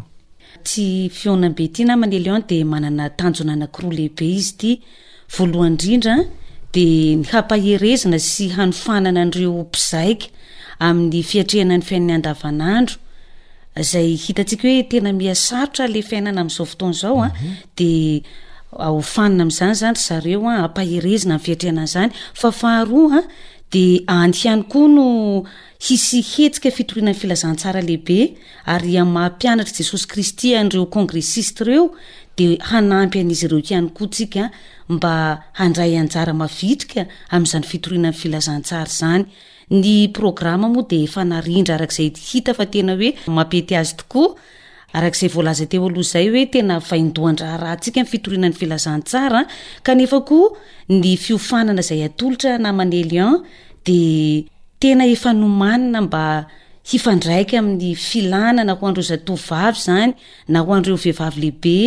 iooae 0.78 1.68
ty 1.68 1.84
naanel 1.84 2.30
an 2.30 2.44
deanana 2.48 3.12
anonanairoa 3.18 3.94
lehibe 3.94 4.28
iaheezna 7.58 8.20
sy 8.20 8.48
hanofanana 8.50 9.26
nreo 9.26 9.64
pizaika 9.64 10.28
amin'ny 10.80 11.24
fiatrehanany 11.24 11.82
fiain'ny 11.84 12.14
andavanandro 12.14 12.96
zay 13.84 14.16
hitantsika 14.18 14.68
hoe 14.68 14.84
tena 14.88 15.12
miasarotra 15.14 15.88
le 15.88 16.02
fiainana 16.02 16.42
amzao 16.42 16.66
fotonzaoadaonna 16.66 17.36
ah. 18.78 18.92
mhm. 18.94 19.62
ah, 19.62 19.72
azany 19.72 19.74
zanyy 19.74 20.00
zareoa 20.08 20.54
ah, 20.56 20.64
ampaherezina 20.64 21.36
y 21.36 21.40
fiatreananzany 21.40 22.12
fa 22.34 22.52
faharoa 22.52 23.18
a 23.20 23.24
de 23.74 24.04
any 24.08 24.34
hiany 24.34 24.64
koa 24.64 24.88
no 24.88 25.44
hisy 25.80 26.22
hetsika 26.22 26.72
fitoriana 26.72 27.12
ny 27.12 27.16
filazantsara 27.20 27.82
lehibe 27.82 28.38
ary 28.66 28.98
a' 28.98 29.06
mahampianatra 29.06 29.74
jesosy 29.78 30.08
kristy 30.08 30.56
anreo 30.56 30.86
congresiste 30.86 31.62
ireo 31.64 31.92
de 32.38 32.58
hanampy 32.60 33.20
an'izy 33.20 33.46
ireohianykoatima 33.46 34.46
andray 35.58 35.98
anjaramavitrika 36.00 37.06
am'zany 37.30 37.66
fitoriana 37.72 38.12
ny 38.12 38.14
filazantsara 38.22 38.90
zany 39.00 39.26
ny 39.70 40.10
programma 40.14 40.68
moa 40.74 40.86
de 40.90 41.00
fanarindra 41.14 41.76
arak'izay 41.78 42.10
hita 42.30 42.54
fa 42.58 42.66
tena 42.74 42.96
hoe 43.00 43.10
mampe 43.36 43.60
ty 43.68 43.74
azy 43.82 43.94
tokoa 44.02 44.32
arak'izay 44.98 45.30
voalaza 45.34 45.66
teo 45.72 45.86
aloha 45.90 46.02
izay 46.10 46.28
hoe 46.34 46.44
tena 46.56 46.78
vaindohan-draha 46.90 47.58
raha 47.64 47.76
ntsika 47.78 48.00
min'ny 48.02 48.12
fitoriana 48.14 48.48
n'ny 48.50 48.58
filazantsara 48.60 49.42
kanefa 49.88 50.20
koa 50.30 50.48
ny 51.02 51.10
fiofanana 51.26 51.82
izay 51.86 52.02
atolotra 52.10 52.52
namany 52.64 52.96
elian 53.04 53.34
de 53.86 54.00
tena 54.82 55.04
efa 55.16 55.32
nomanina 55.42 56.00
mba 56.08 56.24
hifandraika 56.92 57.54
amin'ny 57.62 57.92
filanana 58.10 58.74
ho 58.80 58.84
andreo 58.90 59.06
zato 59.12 59.34
vavy 59.50 59.80
zany 59.88 60.12
na 60.52 60.60
ho 60.66 60.70
andreo 60.78 60.98
vehivavy 61.04 61.40
lehibe 61.44 61.78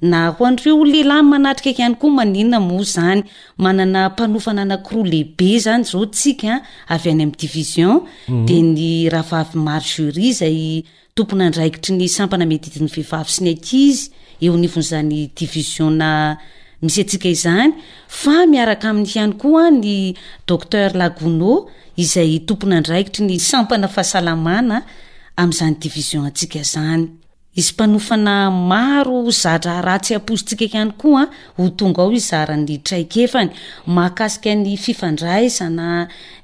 na 0.00 0.28
ho 0.30 0.44
andreo 0.46 0.84
lehilah 0.86 1.22
manatrika 1.26 1.82
iany 1.82 1.96
koa 2.00 2.10
manina 2.18 2.58
mo 2.60 2.82
zany 2.94 3.22
manana 3.58 4.08
mpanofana 4.08 4.62
anakiro 4.62 5.02
leibe 5.04 5.50
zany 5.58 5.82
zao 5.82 6.04
ntsika 6.06 6.62
avy 6.92 7.08
any 7.10 7.22
amin'ny 7.26 7.34
division 7.42 7.94
mhm. 8.28 8.46
de 8.46 8.56
ny 8.62 9.08
rahvavy 9.14 9.58
mar 9.66 9.82
geri 9.92 10.28
zay 10.40 10.58
tompona 11.14 11.50
ndraikitry 11.50 11.92
ny 11.98 12.06
sampana 12.16 12.46
medidin'ny 12.46 12.86
vehivavy 12.94 13.30
sy 13.34 13.40
ny 13.44 13.50
akizy 13.58 14.10
eo 14.40 14.54
nivon'zany 14.62 15.20
divisionna 15.38 16.10
misy 16.82 17.02
atsikaizany 17.02 17.74
fa 18.06 18.46
miaraka 18.46 18.86
amin'ny 18.94 19.10
iany 19.18 19.34
koa 19.42 19.66
ny 19.74 20.14
docter 20.46 20.94
lagona 21.00 21.52
izay 22.02 22.38
tompona 22.46 22.78
ndraikitry 22.80 23.26
ny 23.26 23.34
sampana 23.50 23.90
fahasalamana 23.94 24.78
am'zany 25.42 25.74
division 25.82 26.22
atsika 26.30 26.62
zany 26.74 27.18
izy 27.58 27.72
mpanofana 27.74 28.36
maro 28.70 29.20
zadraratsy 29.42 30.12
apozitsika 30.20 30.64
ay 30.82 30.88
koa 31.00 31.24
ho 31.56 31.64
tonga 31.78 32.00
ao 32.04 32.12
izaany 32.18 32.74
raikenyaaikany 32.90 34.70
fifandraisna 34.84 35.88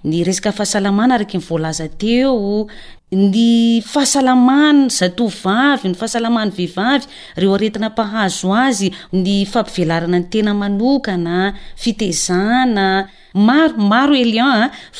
ny 0.08 0.14
esakfahasalamana 0.32 1.14
aaky 1.18 1.36
nyvolaza 1.40 1.86
teo 1.88 2.66
ny 3.12 3.80
fahasalamany 3.92 4.80
zato 4.98 5.24
vavy 5.42 5.86
ny 5.90 5.94
fahasalamany 6.00 6.50
vehivavy 6.58 7.06
reo 7.40 7.52
aretinapahazo 7.58 8.50
azy 8.64 8.88
ny 9.24 9.36
fampivelarana 9.52 10.18
ntenaaoaoeiaa 10.18 11.54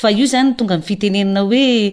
oanytona 0.05 0.81
fienenaoea 0.89 1.93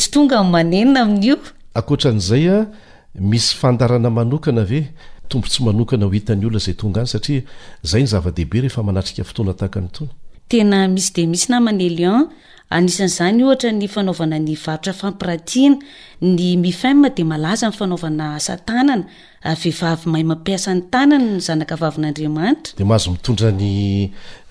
tsyonga 0.00 0.36
anenaami'io 0.62 1.36
akotran'zay 1.80 2.44
a 2.56 2.66
misy 3.14 3.54
fandarana 3.56 4.10
manokana 4.10 4.64
ve 4.70 4.86
tombo 5.28 5.46
tsy 5.46 5.62
manokana 5.64 6.04
ho 6.06 6.10
hitany 6.10 6.44
olona 6.46 6.56
izay 6.62 6.74
tonga 6.74 7.00
any 7.00 7.06
satria 7.08 7.42
zay 7.84 8.02
ny 8.02 8.06
zava-dehibe 8.08 8.62
rehefa 8.64 8.82
manatrika 8.82 9.24
fotoana 9.24 9.54
tahaka 9.54 9.80
ny 9.80 9.88
toa 9.92 10.08
tena 10.48 10.88
misy 10.88 11.12
de 11.14 11.26
misy 11.26 11.46
namany 11.52 11.82
élion 11.88 12.30
anisan'izany 12.70 13.44
ohatra 13.44 13.70
ny 13.72 13.86
fanaovana 13.94 14.36
ny 14.46 14.54
varotra 14.64 14.92
fampiratiana 15.00 15.76
ny 16.22 16.56
mifamma 16.64 17.08
de 17.16 17.22
malaza 17.24 17.66
mi'fanaovana 17.70 18.26
satanana 18.46 19.04
Ah, 19.44 19.54
vehivavy 19.56 20.06
mahay 20.06 20.24
mampiasa 20.24 20.74
ny 20.74 20.82
tanany 20.92 21.24
ny 21.34 21.40
zanakavavin'andriamanitra 21.46 22.72
de 22.78 22.84
mahazo 22.86 23.10
mitondra 23.10 23.50
ny 23.50 23.68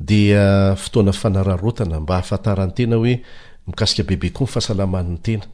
dia 0.00 0.72
uh, 0.72 0.76
fotoana 0.76 1.12
fanara 1.12 1.56
rotana 1.56 2.00
mba 2.00 2.14
ahafantarany 2.16 2.72
tena 2.72 2.96
hoe 2.96 3.14
mikasika 3.66 4.02
bebe 4.08 4.30
koa 4.30 4.44
myfahasalamanyny 4.46 5.18
tena 5.26 5.44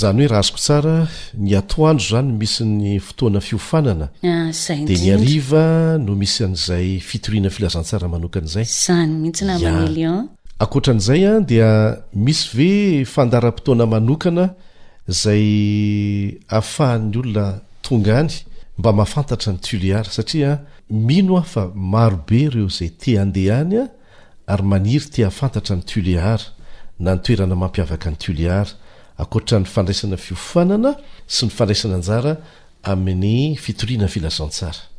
zany 0.00 0.22
hoe 0.22 0.28
rahazoko 0.28 0.58
tsara 0.58 1.08
ny 1.34 1.56
atoandro 1.58 2.06
zany 2.10 2.32
misy 2.40 2.64
ny 2.64 3.00
fotoana 3.00 3.40
fiofananae 3.40 4.08
ah, 4.22 4.50
ny 4.86 5.10
aiva 5.10 5.98
no 5.98 6.14
misy 6.14 6.44
an'zay 6.44 7.00
fitoriana 7.00 7.50
filazatsara 7.50 8.08
manokanyzay 8.08 8.64
zanymihtsnaanaora 8.64 10.24
ah. 10.60 10.90
an'zaya 10.92 11.40
dia 11.40 11.98
misy 12.14 12.48
ve 12.56 13.04
fandaram-potoana 13.04 13.86
manokana 13.86 14.50
zay 15.08 16.38
ahafahan'ny 16.52 17.16
olona 17.20 17.46
tonga 17.82 18.18
any 18.20 18.32
mba 18.78 18.92
mahafantatra 18.92 19.52
ny 19.56 19.62
tuleara 19.64 20.04
satria 20.12 20.58
mino 20.90 21.38
ahfa 21.40 21.68
marobe 21.74 22.40
ireo 22.44 22.68
zay 22.68 22.88
te 22.92 23.16
andehahany 23.20 23.76
a 23.82 23.84
ary 24.52 24.62
maniry 24.70 25.08
tiafantatra 25.12 25.76
ny 25.80 25.86
tuléhara 25.88 26.44
na 27.00 27.14
ny 27.16 27.20
toerana 27.24 27.56
mampiavaka 27.56 28.10
ny 28.12 28.16
tulehara 28.20 28.72
ankoatra 29.18 29.58
ny 29.60 29.64
fandraisana 29.72 30.16
fiofanana 30.20 30.92
sy 31.26 31.48
ny 31.48 31.56
fandraisana 31.56 31.98
njara 32.04 32.36
amin'ny 32.84 33.56
fitorianay 33.56 34.08
filazantsara 34.12 34.87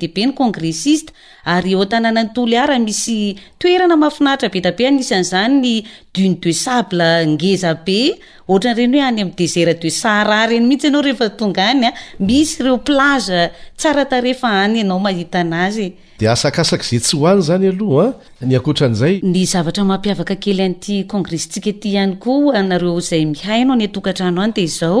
deibe 0.00 0.24
ny 0.26 0.32
congressiste 0.42 1.12
ary 1.54 1.74
otanàna 1.82 2.20
antolo 2.26 2.56
ara 2.64 2.76
misy 2.86 3.18
toerana 3.62 3.96
mahafinahitra 4.02 4.48
be 4.54 4.60
tabe 4.66 4.82
anisan'zany 4.90 5.54
ny 5.64 5.72
dune 6.16 6.36
de 6.44 6.52
sable 6.62 7.08
ngeza 7.34 7.72
be 7.86 8.00
ohatran'reny 8.52 8.96
hoe 9.00 9.06
any 9.10 9.20
amy 9.24 9.34
deser 9.40 9.68
de 9.84 9.90
sara 10.00 10.38
reny 10.52 10.66
mihitsy 10.70 10.88
anao 10.90 11.04
rehefatonga 11.08 11.64
anya 11.72 11.90
ah, 11.92 11.96
misy 12.28 12.58
reo 12.66 12.76
plaza 12.88 13.40
tsara 13.80 14.04
tareha 14.12 14.50
any 14.64 14.76
anao 14.84 14.98
mahita 15.06 15.38
anazy 15.44 15.88
de 16.20 16.26
asakasak 16.34 16.82
za 16.90 16.98
tsy 17.06 17.14
hoany 17.22 17.42
zany 17.48 17.66
aloha 17.72 18.06
a 18.12 18.14
ah, 18.14 18.44
nyakotra 18.54 18.84
an'izay 18.90 19.14
ny 19.34 19.40
zavatra 19.54 19.82
mampiavaka 19.90 20.36
kely 20.44 20.62
an'ity 20.68 20.96
congrestsika 21.12 21.72
ty 21.82 21.88
hany 22.00 22.14
koa 22.24 22.54
anareo 22.62 22.96
zay 23.10 23.22
mihaynao 23.34 23.76
ny 23.80 23.86
atokatra 23.90 24.24
ano 24.32 24.40
any 24.46 24.54
de 24.60 24.66
zao 24.80 25.00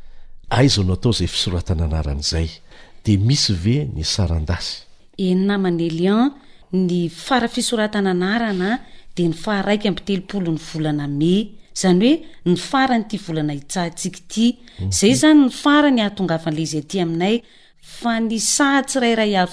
aiza 0.51 0.83
no 0.83 0.93
atao 0.93 1.11
zay 1.11 1.27
fisoratana 1.27 1.87
narana 1.87 2.21
zay 2.21 2.47
de 3.05 3.17
misy 3.17 3.51
ve 3.53 3.77
ny 3.95 4.03
saran-dasy 4.03 4.73
en 5.27 5.39
naman'nylian 5.47 6.21
ny 6.87 7.09
fara 7.25 7.47
fisoratana 7.57 8.13
narana 8.23 8.71
de 9.15 9.23
ny 9.29 9.33
faraika 9.43 9.87
am'telopolo 9.91 10.51
ny 10.55 10.59
volana 10.69 11.05
mey 11.19 11.39
zany 11.81 12.09
hoe 12.43 12.51
ny 12.51 12.55
faranyty 12.69 13.17
volana 13.25 13.53
itsatsik 13.61 14.15
ti 14.31 14.45
zay 14.99 15.09
mhm. 15.11 15.19
zany 15.21 15.39
ny 15.45 15.49
fara 15.63 15.89
ny 15.95 15.99
ahatongavan'le 16.03 16.61
izy 16.67 16.77
aty 16.83 16.97
aminay 17.05 17.35
fa 17.95 18.09
aiay 18.19 19.45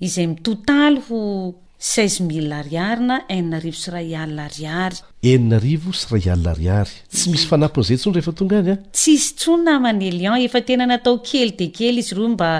izay 0.00 0.26
mitotaly 0.28 1.00
ho 1.08 1.18
seize 1.88 2.20
mille 2.24 2.54
ariarina 2.62 3.16
enina 3.36 3.56
arivo 3.60 3.76
sy 3.82 3.90
ra 3.92 4.00
allariary 4.24 4.96
enina 5.32 5.56
arivo 5.60 5.92
sy 5.96 6.06
ray 6.10 6.24
alla 6.32 6.52
riary 6.58 6.92
tsy 7.12 7.30
misy 7.32 7.46
fanapona 7.50 7.84
izay 7.86 7.96
tson 8.00 8.14
rehefa 8.16 8.32
tonga 8.38 8.58
any 8.60 8.70
a 8.72 8.76
tsisy 8.96 9.30
tsono 9.38 9.62
namany 9.66 10.02
élion 10.10 10.36
efa 10.46 10.60
tena 10.68 10.84
natao 10.90 11.16
kely 11.28 11.50
de 11.58 11.66
kely 11.78 11.98
izy 12.02 12.14
ro 12.18 12.26
mba 12.34 12.50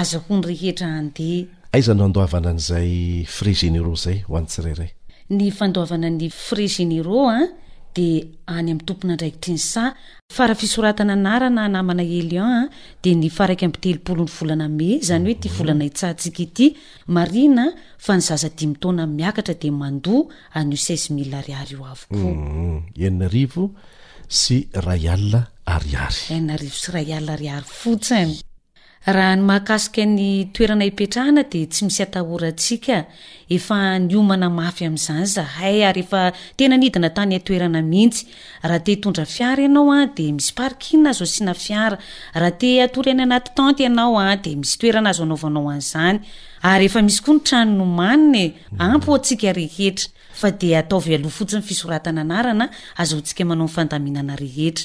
aza 0.00 0.18
ho 0.24 0.32
ny 0.38 0.44
rehetra 0.50 0.88
andeha 1.00 1.44
aizany 1.76 2.02
andoavana 2.08 2.50
n'izay 2.56 2.90
frei 3.36 3.54
genero 3.62 3.92
zay 4.04 4.18
ho 4.28 4.32
anytsirairay 4.40 4.90
ny 5.36 5.46
fandoavana 5.58 6.08
ny 6.18 6.28
fre 6.46 6.66
genéro 6.76 7.18
a 7.28 7.40
de 7.96 8.08
any 8.54 8.58
amin'ny 8.70 8.80
tompona 8.88 9.12
andraiki 9.14 9.38
tria 9.44 9.56
ny 9.56 9.60
sa 9.72 9.84
fara 10.36 10.54
fisoratana 10.62 11.12
anarana 11.18 11.62
namana 11.74 12.04
elian 12.20 12.50
a 12.60 12.62
de 13.02 13.10
ny 13.20 13.28
faraika 13.36 13.64
am'telopolo 13.68 14.20
ny 14.26 14.30
volana 14.36 14.66
mey 14.78 14.94
zany 15.08 15.24
hoe 15.28 15.36
tia 15.42 15.52
volana 15.58 15.84
itsatsika 15.90 16.40
ity 16.46 16.66
marina 17.16 17.64
fa 18.04 18.12
ny 18.18 18.22
zaza 18.28 18.48
di 18.56 18.64
mitona 18.72 19.02
miakatra 19.18 19.54
de 19.62 19.68
mandoa 19.80 20.28
anyio 20.58 20.78
saizy 20.86 21.08
mille 21.16 21.36
ari 21.42 21.52
ary 21.62 21.74
io 21.80 21.84
avokoa 21.94 22.30
mm, 22.36 22.48
mm. 22.68 22.80
eninarivo 23.06 23.64
sy 24.40 24.56
rahy 24.86 25.06
alla 25.16 25.40
ariary 25.76 26.20
enina 26.36 26.54
rivo 26.62 26.78
sy 26.82 26.88
raha 26.94 27.14
alla 27.20 27.30
ariary 27.38 27.66
fotsiny 27.82 28.30
raha 29.06 29.36
nakasika 29.36 30.02
ny 30.06 30.44
toerana 30.52 30.84
ipetrahana 30.84 31.42
de 31.44 31.66
tsy 31.66 31.84
misy 31.86 32.02
atahora 32.02 32.48
atsika 32.48 32.96
efa 33.48 33.78
nyomana 33.98 34.50
mafy 34.50 34.84
amzany 34.88 35.24
zahayena 35.26 36.32
dinaayoeraae 36.58 37.36
aonaoayy 46.66 48.52
aampoaskaetra 48.78 50.04
a 50.42 50.50
de 50.62 50.76
ataov 50.78 51.06
aloh 51.16 51.30
fotsiny 51.38 51.62
fisoratana 51.62 52.24
narana 52.24 52.66
azoontsika 53.02 53.44
manao 53.50 53.66
nyfandaminana 53.68 54.36
rehetra 54.36 54.84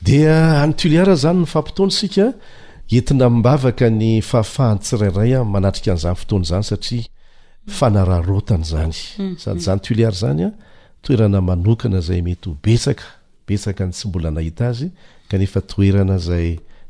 de 0.00 0.26
anytoliara 0.32 1.14
zany 1.16 1.40
ny 1.42 1.46
fampitony 1.46 1.90
sika 1.92 2.32
entina 2.92 3.30
mimbavaka 3.30 3.90
ny 3.90 4.22
fahafahany 4.22 4.78
tsirairay 4.80 5.44
manatrika 5.44 5.92
nzany 5.94 6.14
fotony 6.16 6.44
zany 6.44 6.64
satria 6.64 7.04
faaarotanyay 7.78 8.92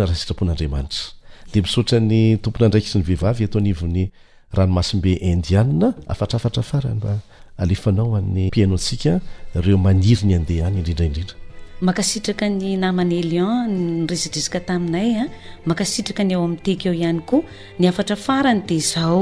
aaairanaa 0.00 0.86
de 1.52 1.58
misotra 1.62 1.98
ny 2.00 2.36
tompona 2.42 2.64
andraiky 2.66 2.88
sy 2.90 2.98
ny 2.98 3.04
vehivavy 3.06 3.44
atony 3.46 3.68
ivon'ny 3.70 4.04
rahano 4.54 4.72
masim-be 4.72 5.14
indiane 5.20 5.88
afatra 6.08 6.36
afatra 6.38 6.62
faray 6.62 6.94
ma 7.02 7.14
alefanao 7.62 8.14
an'ny 8.18 8.44
piainoantsika 8.54 9.12
reo 9.64 9.78
maniry 9.86 10.24
ny 10.30 10.34
andeha 10.38 10.66
any 10.70 10.78
indrindraindrindra 10.80 11.36
makasitraka 11.88 12.46
ny 12.58 12.68
namany 12.82 13.14
élion 13.22 13.66
nyresidrisaka 14.02 14.60
taminay 14.68 15.10
a 15.20 15.26
ah. 15.26 15.28
makasitraka 15.70 16.22
ny 16.26 16.32
eo 16.38 16.42
amin'ny 16.46 16.62
teky 16.66 16.86
eo 16.88 16.94
ihany 17.00 17.20
koa 17.28 17.42
ny 17.78 17.84
afatra 17.90 18.16
farany 18.26 18.60
de 18.68 18.78
zaho 18.90 19.20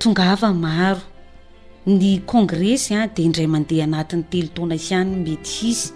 tongava 0.00 0.48
maro 0.52 1.00
ny 1.98 2.10
congresy 2.32 2.94
a 2.94 3.02
ah, 3.06 3.06
dia 3.14 3.24
indray 3.28 3.48
mandeha 3.54 3.84
anatin'ny 3.88 4.24
telo 4.32 4.48
taona 4.54 4.74
ihany 4.82 5.10
mety 5.24 5.62
izy 5.70 5.88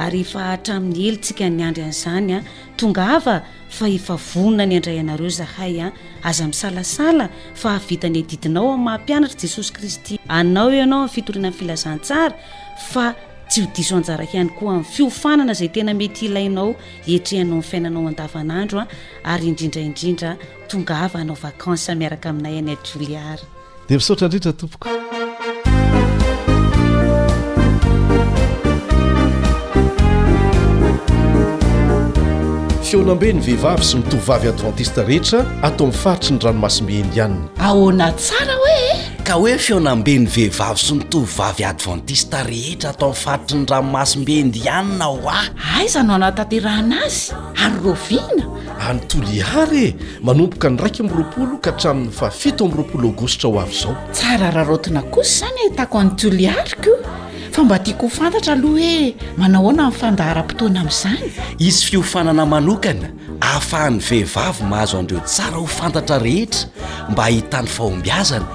ary 0.00 0.20
efa 0.24 0.40
hatramin'ny 0.52 1.00
ely 1.08 1.16
ntsika 1.20 1.46
ny 1.52 1.62
andry 1.68 1.82
an'izany 1.84 2.30
a 2.32 2.36
ah, 2.40 2.44
tongaava 2.80 3.34
fa 3.76 3.86
efa 3.96 4.14
vonona 4.28 4.64
ny 4.70 4.76
andray 4.80 4.98
anareo 5.02 5.30
zahay 5.40 5.74
a 5.80 5.88
ah. 5.88 5.90
aza 6.30 6.44
misalasala 6.52 7.26
fa 7.60 7.68
ahavita 7.76 8.08
ny 8.14 8.22
adidinao 8.24 8.66
aminy 8.74 8.86
mampianatra 8.88 9.38
jesosy 9.44 9.72
kristy 9.78 10.14
anao 10.40 10.66
oianao 10.72 11.00
ami'ny 11.00 11.14
fitorina 11.16 11.50
ny 11.52 11.56
filazantsara 11.60 12.34
fa 12.92 13.04
tsy 13.50 13.60
ho 13.64 13.68
diso 13.76 13.94
anjara 14.00 14.26
hiany 14.32 14.50
koa 14.58 14.70
amin'ny 14.74 14.90
fiofanana 14.96 15.54
zay 15.60 15.70
tena 15.76 15.94
mety 16.02 16.22
ilainao 16.30 16.68
etrehanao 17.16 17.58
ny 17.60 17.66
fiainanao 17.70 18.06
andavanandro 18.12 18.80
a 18.84 18.88
ah. 18.88 19.32
ary 19.34 19.46
indrindraindrindra 19.52 20.30
tongaava 20.70 21.16
hanao 21.22 21.38
vakansy 21.46 21.94
miaraka 22.02 22.26
aminay 22.34 22.56
any 22.62 22.72
adroliary 22.78 23.46
dia 23.88 23.98
misotra 24.02 24.24
indrindra 24.28 24.52
tompoka 24.62 24.88
fioanambe 32.90 33.28
ny 33.38 33.42
vehivavy 33.44 33.84
sy 33.86 33.96
nitovavy 34.00 34.48
advantista 34.50 35.04
rehetra 35.06 35.38
atao 35.62 35.86
aminny 35.86 36.00
faritry 36.02 36.30
ny 36.34 36.38
ranomasombehny 36.42 37.14
ihanny 37.16 37.42
ahona 37.62 38.10
tsara 38.18 38.56
hoe 38.62 38.89
ka 39.26 39.34
hoe 39.36 39.58
fionamben'ny 39.58 40.28
vehivavy 40.32 40.78
synitovivavy 40.80 41.64
advantista 41.68 42.40
rehetra 42.46 42.90
atao 42.94 43.08
ny 43.10 43.14
faritry 43.18 43.58
ny 43.58 43.66
ranomasom-bendianina 43.68 45.04
ho 45.10 45.18
ah 45.28 45.44
aizanao 45.80 46.16
anatatyraha 46.16 46.82
na 46.86 47.02
azy 47.04 47.34
ary 47.64 47.80
rovina 47.84 48.44
anytoliary 48.88 49.84
e 49.90 49.94
manompoka 50.24 50.70
ny 50.70 50.76
raiky 50.82 51.02
mroapolo 51.04 51.58
ka 51.60 51.72
htraminy 51.76 52.10
fa 52.12 52.30
fito 52.30 52.64
amropolo 52.64 53.08
agostra 53.12 53.50
ho 53.50 53.60
avy 53.60 53.74
zao 53.82 53.96
tsara 54.12 54.50
raha 54.56 54.68
rotina 54.68 55.02
kosy 55.02 55.38
zany 55.44 55.74
tako 55.76 55.98
anyntoliary 56.00 56.76
koa 56.84 56.98
fa 57.52 57.64
mba 57.64 57.78
tiako 57.78 58.06
ho 58.06 58.16
fantatra 58.16 58.52
aloha 58.54 58.74
hoe 58.96 59.14
manao 59.36 59.62
hoana 59.62 59.90
mifandahara-potoana 59.90 60.80
am'izany 60.86 61.32
izy 61.58 61.90
fiofanana 61.90 62.46
manokana 62.46 63.08
aafahan'ny 63.40 63.98
vehivavy 63.98 64.64
mahazo 64.64 64.98
andreo 65.00 65.20
tsara 65.26 65.56
ho 65.58 65.66
fantatra 65.66 66.18
rehetra 66.22 66.68
mba 67.10 67.24
ahitany 67.24 67.66
fahombiazanae 67.66 68.46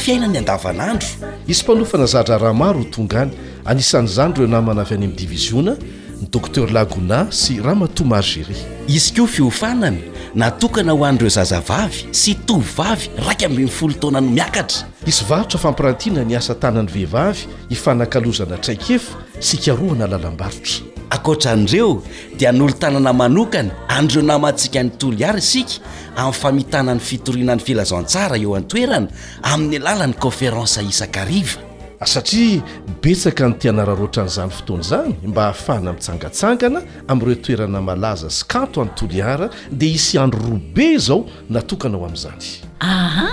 fiaina 0.00 0.26
ny 0.26 0.38
andavanaandro 0.40 1.08
isy 1.46 1.62
mpanofana 1.62 2.06
zadra 2.06 2.38
rahamaro 2.38 2.80
o 2.80 2.84
tongaany 2.84 3.30
anisanyizany 3.64 4.34
reo 4.36 4.46
namana 4.46 4.80
avy 4.82 4.94
any 4.94 5.04
ami'ny 5.04 5.16
divisiona 5.18 5.76
ny 6.20 6.26
docter 6.32 6.72
lagona 6.72 7.26
sy 7.32 7.60
ramatoma 7.62 8.16
argeri 8.16 8.56
izy 8.88 9.12
koa 9.16 9.26
fiofanany 9.26 9.98
natokana 10.34 10.92
ho 10.92 11.04
andreo 11.04 11.28
zaza 11.30 11.60
vavy 11.60 12.06
sy 12.10 12.34
tovy 12.34 12.64
vavy 12.76 13.10
raika 13.26 13.46
ambi 13.46 13.62
nifolo 13.62 13.94
taona 13.94 14.20
no 14.20 14.30
miakatra 14.30 14.86
isy 15.06 15.24
varotra 15.28 15.58
fampiratiana 15.60 16.24
ny 16.24 16.36
asa 16.36 16.54
tanany 16.54 16.88
vehivavy 16.88 17.46
hifanakalozana 17.68 18.56
traika 18.56 18.94
efa 18.94 19.18
sy 19.40 19.56
karoana 19.56 20.06
lalam-barotra 20.06 20.80
koatran'reo 21.22 21.90
dia 22.38 22.52
nolo-tanana 22.52 23.12
manokana 23.22 23.72
an'direo 23.96 24.22
namantsika 24.30 24.80
ny 24.84 24.90
toloara 25.00 25.38
isika 25.44 25.80
amin'ny 26.16 26.34
famitana 26.40 26.92
ny 26.96 27.00
fitorinany 27.08 27.60
filazantsara 27.66 28.36
eo 28.44 28.52
any 28.58 28.64
toerana 28.72 29.08
amin'ny 29.52 29.76
alalan'ny 29.80 30.14
conféranse 30.24 30.78
isakariva 30.92 31.58
ah, 32.02 32.06
satria 32.14 32.62
betsaka 33.02 33.42
nytianararoatra 33.50 34.22
an'izany 34.26 34.50
fotoany 34.56 34.82
zany 34.90 35.10
mba 35.30 35.42
hahafahana 35.46 35.90
mitsangatsangana 35.96 36.80
amin'ireo 37.12 37.42
toerana 37.46 37.78
malaza 37.90 38.28
sy 38.38 38.42
kanto 38.52 38.76
any 38.84 38.92
toloara 39.00 39.46
dia 39.78 39.92
isy 39.98 40.18
andro 40.24 40.40
robe 40.50 40.86
zao 41.06 41.18
natokana 41.54 41.96
ao 41.98 42.04
amin'izany 42.08 42.44
aha 42.92 43.28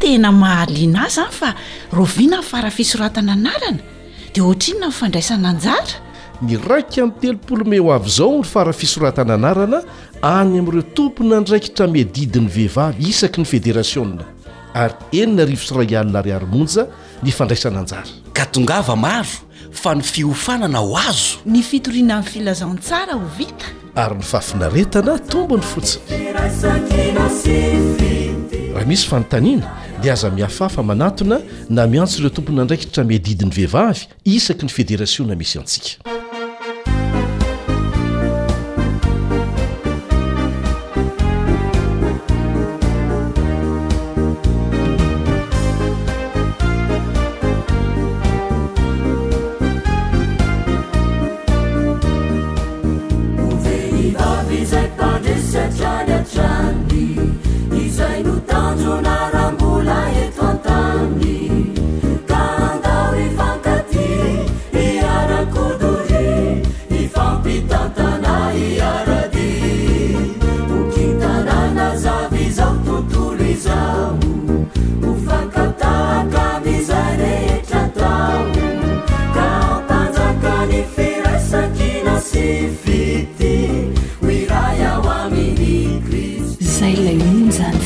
tena 0.00 0.30
mahaliana 0.42 1.00
aza 1.06 1.24
any 1.26 1.34
fa 1.40 1.50
roviana 1.98 2.38
ny 2.40 2.46
fara 2.50 2.70
fisoratana 2.78 3.32
anarana 3.38 3.82
dia 4.34 4.44
ohatrino 4.44 4.78
na 4.80 4.86
nifandraisananjara 4.86 5.94
ny 6.42 6.56
raika 6.58 6.98
amin'ny 7.02 7.20
telopolo 7.20 7.64
me 7.64 7.78
ho 7.78 7.92
avy 7.94 8.08
izao 8.08 8.36
ny 8.38 8.44
fara 8.44 8.72
fisoratana 8.72 9.34
anarana 9.38 9.82
any 10.22 10.58
amin'ireo 10.58 10.82
tompona 10.94 11.40
ndraikitra 11.40 11.86
miadidiny 11.86 12.48
vehivavy 12.48 13.08
isaky 13.08 13.40
ny 13.40 13.44
federasioa 13.46 14.06
ary 14.74 14.94
enina 15.12 15.44
rivo 15.44 15.62
srayalina 15.66 16.22
ry 16.22 16.32
aromonja 16.32 16.86
ny 17.22 17.30
fandraisananjara 17.30 18.02
ka 18.32 18.46
tongava 18.46 18.96
maro 18.96 19.28
fa 19.70 19.94
ny 19.94 20.02
fiofanana 20.02 20.78
ho 20.78 20.96
azo 20.98 21.38
ny 21.46 21.62
fitoriana 21.62 22.14
amin'ny 22.14 22.30
filazantsara 22.30 23.12
ho 23.14 23.26
vita 23.38 23.66
ary 23.94 24.14
ny 24.16 24.22
fafinaretana 24.22 25.18
tombony 25.30 25.62
fotsiny 25.62 26.32
raha 26.32 28.86
misy 28.86 29.06
fanontanina 29.08 29.70
dia 30.02 30.12
aza 30.12 30.30
mihafafa 30.30 30.82
manatona 30.82 31.40
na 31.70 31.86
miantso 31.86 32.18
ireo 32.18 32.30
tompona 32.30 32.64
ndraikitra 32.64 33.04
miadidin'ny 33.04 33.50
vehivavy 33.54 34.06
isaky 34.24 34.62
ny 34.66 34.70
federasioa 34.70 35.34
misy 35.36 35.58
antsika 35.62 36.23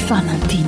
فم 0.08 0.67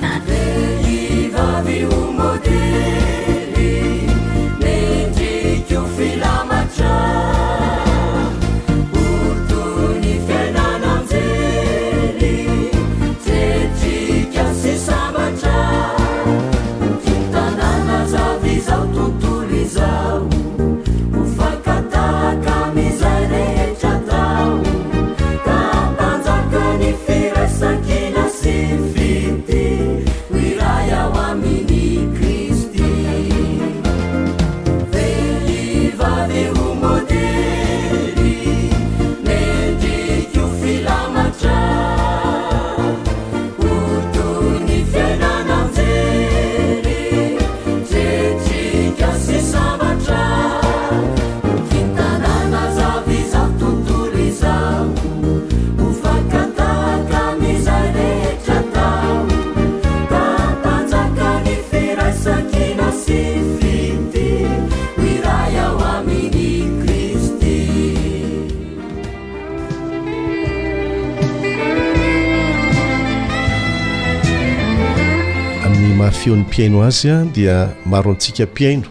aino 76.62 76.82
azya 76.82 77.24
dia 77.32 77.68
maro 77.86 78.10
antsika 78.10 78.44
mpiaino 78.44 78.84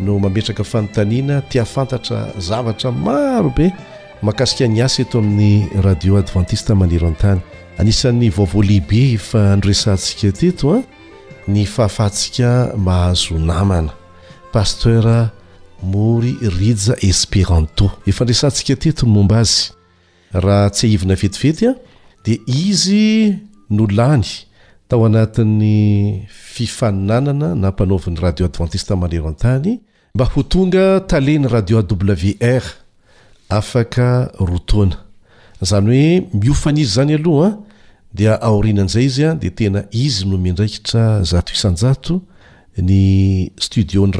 no 0.00 0.18
mametraka 0.18 0.64
fanontaniana 0.64 1.40
tiafantatra 1.42 2.32
zavatra 2.38 2.92
maro 2.92 3.50
be 3.56 3.72
mahakasika 4.22 4.66
ny 4.68 4.82
asa 4.84 5.02
eto 5.02 5.18
amin'ny 5.18 5.64
radio 5.82 6.16
adventiste 6.16 6.74
manero 6.74 7.08
antany 7.08 7.40
anisan'ny 7.78 8.30
vaovaolehibe 8.30 9.12
efa 9.14 9.56
nresantsika 9.56 10.32
teto 10.32 10.72
a 10.76 10.78
ny 11.48 11.64
fahafahantsika 11.64 12.74
mahazo 12.76 13.38
namana 13.38 13.92
paster 14.52 15.30
mory 15.82 16.36
rija 16.58 16.94
espéranta 17.00 17.88
efanresantsika 18.06 18.76
teto 18.76 19.06
ny 19.06 19.12
momba 19.12 19.38
azy 19.40 19.70
raha 20.32 20.68
tsy 20.70 20.84
aivina 20.86 21.14
vetivetya 21.16 21.70
dia 22.24 22.38
izy 22.46 23.32
no 23.72 23.86
lany 23.88 24.24
tao 24.88 25.02
anatin'ny 25.04 26.26
fifaninanana 26.54 27.48
na 27.62 27.68
mpanaovan'ny 27.70 28.20
radio 28.26 28.44
advantiste 28.50 28.94
maleroantany 29.02 29.72
mba 30.14 30.24
ho 30.34 30.40
tonga 30.52 30.84
tale 31.10 31.34
ny 31.42 31.48
radio 31.50 31.78
wr 31.82 32.64
aazayoe 33.50 36.04
mifan'izy 36.42 36.92
zany 36.96 37.14
alohaa 37.20 37.52
d 38.14 38.18
ainanzay 38.30 39.04
izy 39.06 39.22
de 39.42 39.50
tena 39.58 39.80
izy 39.92 40.24
no 40.30 40.36
mendraiiray 40.38 41.24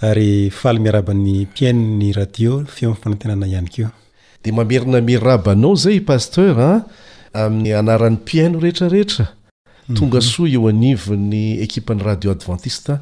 ary 0.00 0.50
faly 0.50 0.78
miaraban'ny 0.80 1.46
mpiaino 1.50 1.96
ny 1.98 2.12
radio 2.14 2.62
fe 2.66 2.86
amin'nyfanontenana 2.86 3.46
ihany 3.46 3.68
keo 3.68 3.90
de 4.44 4.52
mamerina 4.52 5.00
miarabanao 5.00 5.74
zay 5.76 6.00
pasteur 6.00 6.56
amin'ny 7.34 7.74
anaran'ny 7.74 8.16
mpiaino 8.22 8.60
rehetrarehetra 8.60 9.26
mhm. 9.26 9.96
tonga 9.98 10.20
soa 10.20 10.48
eo 10.54 10.68
anivo 10.68 11.14
ny 11.16 11.58
ekipan'ny 11.64 12.02
radio 12.02 12.30
advantiste 12.30 12.94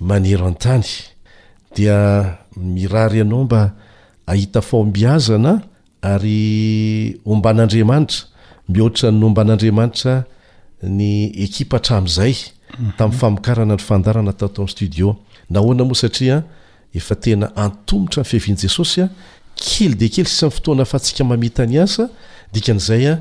manero 0.00 0.46
an-tany 0.46 0.86
dia 1.74 1.98
mirary 2.56 3.20
anao 3.20 3.44
mba 3.44 3.62
ahita 4.26 4.60
faombiazana 4.62 5.60
ary 6.02 7.18
omban'andriamanitra 7.26 8.20
mihoatranny 8.72 9.24
omban'andriamanitra 9.26 10.14
ny 10.96 11.32
ekipa 11.44 11.76
hatram'zay 11.82 12.32
mhm. 12.78 12.92
tamin'ny 12.96 13.18
famikarana 13.18 13.74
ny 13.74 13.82
fandarana 13.82 14.32
taotao' 14.32 14.68
studio 14.76 15.16
nahoana 15.50 15.84
moa 15.84 15.94
satria 15.94 16.42
efa 16.94 17.14
tena 17.14 17.48
antomotra 17.56 18.24
fihaviany 18.24 18.58
jesosya 18.62 19.08
kely 19.56 19.94
de 19.96 20.08
kely 20.08 20.26
sisa 20.26 20.46
y 20.46 20.50
fotoana 20.50 20.84
fantsika 20.84 21.24
mamita 21.24 21.62
any 21.62 21.78
asa 21.78 22.08
dika'zaya 22.52 23.14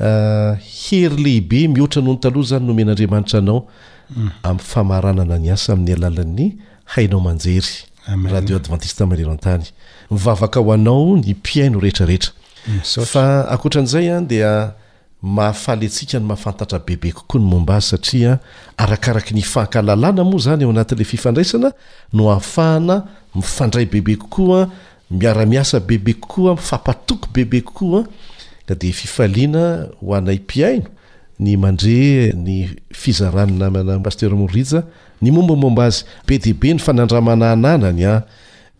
eh, 0.00 0.52
hery 0.84 1.16
lehibe 1.24 1.68
mihoatra 1.68 2.02
noho 2.02 2.12
nytaloha 2.16 2.46
zany 2.50 2.66
no 2.66 2.74
men'andriamanitra 2.74 3.38
anao 3.38 3.68
mm. 4.10 4.30
amy 4.42 4.58
famaranana 4.72 5.34
any 5.34 5.50
asa 5.50 5.72
amin'ny 5.72 5.92
alalan'ny 5.98 6.46
hainao 6.92 7.20
manjery 7.26 7.66
aradio 8.28 8.56
adventiste 8.60 9.02
malero 9.10 9.30
antanymiaka 9.36 10.58
ho 10.60 10.72
aaony 10.74 11.34
piainoen'zaya 11.42 14.16
d 14.20 14.32
mahafalyantsika 15.22 16.18
ny 16.18 16.24
mahafantatra 16.26 16.78
bebe 16.78 17.12
kokoa 17.12 17.40
ny 17.40 17.44
momba 17.46 17.76
azy 17.76 17.86
satria 17.90 18.38
arakarak 18.78 19.30
ny 19.34 19.42
fakalalana 19.42 20.24
moa 20.24 20.38
zany 20.40 20.62
eo 20.64 20.70
anatle 20.70 21.04
fifandraisana 21.04 21.72
no 22.12 22.30
afahana 22.32 23.02
miandraybebe 23.34 24.16
kokoamiramiasabebe 24.16 26.12
koko 26.14 26.56
ambebe 26.56 27.60
kokoay 27.60 28.04
iznnamnapastermi 33.06 34.66
ny 35.22 35.30
mmbamomba 35.30 35.84
azy 35.84 36.04
be 36.26 36.38
debe 36.38 36.72
ny 36.74 36.78
fanandramana 36.78 37.56
nanany 37.56 38.04
a 38.06 38.12
ah. 38.14 38.22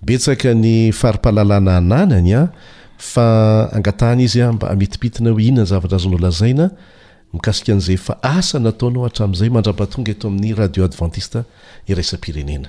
betsaka 0.02 0.54
ny 0.54 0.92
faripahalalana 0.92 1.76
ananany 1.76 2.34
a 2.34 2.42
ah. 2.42 2.48
fa 2.98 3.68
angatahana 3.72 4.22
izyamba 4.26 4.74
eiitina 4.76 5.30
o 5.32 5.38
inonay 5.38 5.64
za 5.70 5.76
aazaina 5.92 6.66
iaik'zay 7.34 7.98
asa 8.36 8.56
nataonaao 8.66 9.06
atrazay 9.10 9.48
mandrabatonga 9.54 10.10
eto 10.14 10.24
amin'y 10.28 10.52
radioadventitaaany 10.54 12.66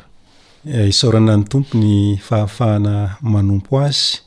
eh, 0.66 0.96
tompo 1.52 1.74
ny 1.82 2.18
fahafahana 2.28 3.18
manompo 3.22 3.74
azy 3.86 4.18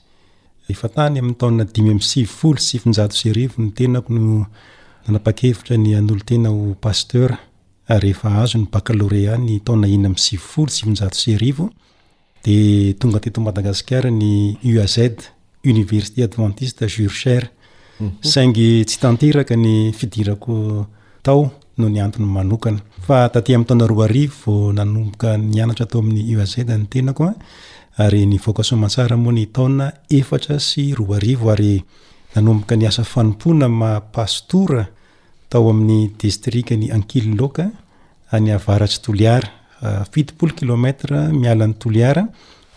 efatany 0.70 1.18
ami'ny 1.20 1.34
taona 1.40 1.64
dimy 1.74 1.90
am'ny 1.90 2.00
sivifolo 2.02 2.58
sifinjato 2.58 3.14
sy 3.16 3.30
arivo 3.30 3.62
ny 3.62 3.70
tenako 3.70 4.12
no 4.12 4.46
nanapakevitra 5.06 5.76
ny 5.76 5.96
an'olo 5.96 6.20
tena 6.24 6.50
o 6.50 6.74
paster 6.74 7.38
ah, 7.88 7.98
rehefa 7.98 8.42
azo 8.42 8.58
ny 8.58 8.66
bakaloréa 8.72 9.36
ny 9.38 9.60
taona 9.60 9.86
ina 9.86 10.06
ami 10.08 10.18
sivifolo 10.18 10.68
sifinjato 10.68 11.14
sy 11.18 11.34
arivo 11.34 11.70
de 12.44 12.56
tonga 12.98 13.16
ateto 13.16 13.40
madagasikara 13.40 14.10
ny 14.10 14.56
uaz 14.74 14.96
université 15.64 16.22
adventiste 16.24 16.86
jurch 16.88 17.26
mhm. 17.98 18.12
saingy 18.20 18.84
tsy 18.84 18.98
tanteraka 19.00 19.56
ny 19.56 19.92
fidirako 19.92 20.86
tao 21.22 21.50
no 21.78 21.88
ny 21.88 22.00
antony 22.00 22.26
manokana 22.26 22.78
ftat 23.04 23.46
am'tona 23.54 23.84
ivnanmboka 24.22 25.30
ntraataoamn'yuzny 25.38 26.86
tenaoa 26.92 27.30
y 28.12 28.40
aomatsaaoanytonaeta 28.72 30.58
sy 30.68 30.84
aymboka 32.34 32.76
asafanompona 32.88 33.66
mapastoratao 33.80 35.64
amin'y 35.72 36.00
distrik 36.22 36.68
ny 36.80 36.86
ankil 36.96 37.26
loka 37.40 37.64
any 38.34 38.48
avaratsy 38.58 38.98
toliara 39.04 39.48
ah, 39.82 40.04
fitipolo 40.12 40.52
kilometra 40.58 41.18
mialan'ny 41.40 41.74
toliara 41.82 42.24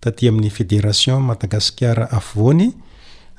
taty 0.00 0.26
amin'ny 0.28 0.50
federation 0.50 1.20
madagasikara 1.22 2.08
avôny 2.10 2.72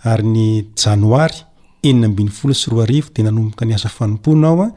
ary 0.04 0.24
ny 0.26 0.48
janoary 0.78 1.42
eniny 1.84 2.22
iny 2.26 2.30
fola 2.32 2.54
sy 2.54 2.70
roio 2.72 3.10
de 3.16 3.24
naomboka 3.24 3.66
ny 3.66 3.74
asa 3.74 3.90
fapona 3.90 4.52
aa 4.62 4.70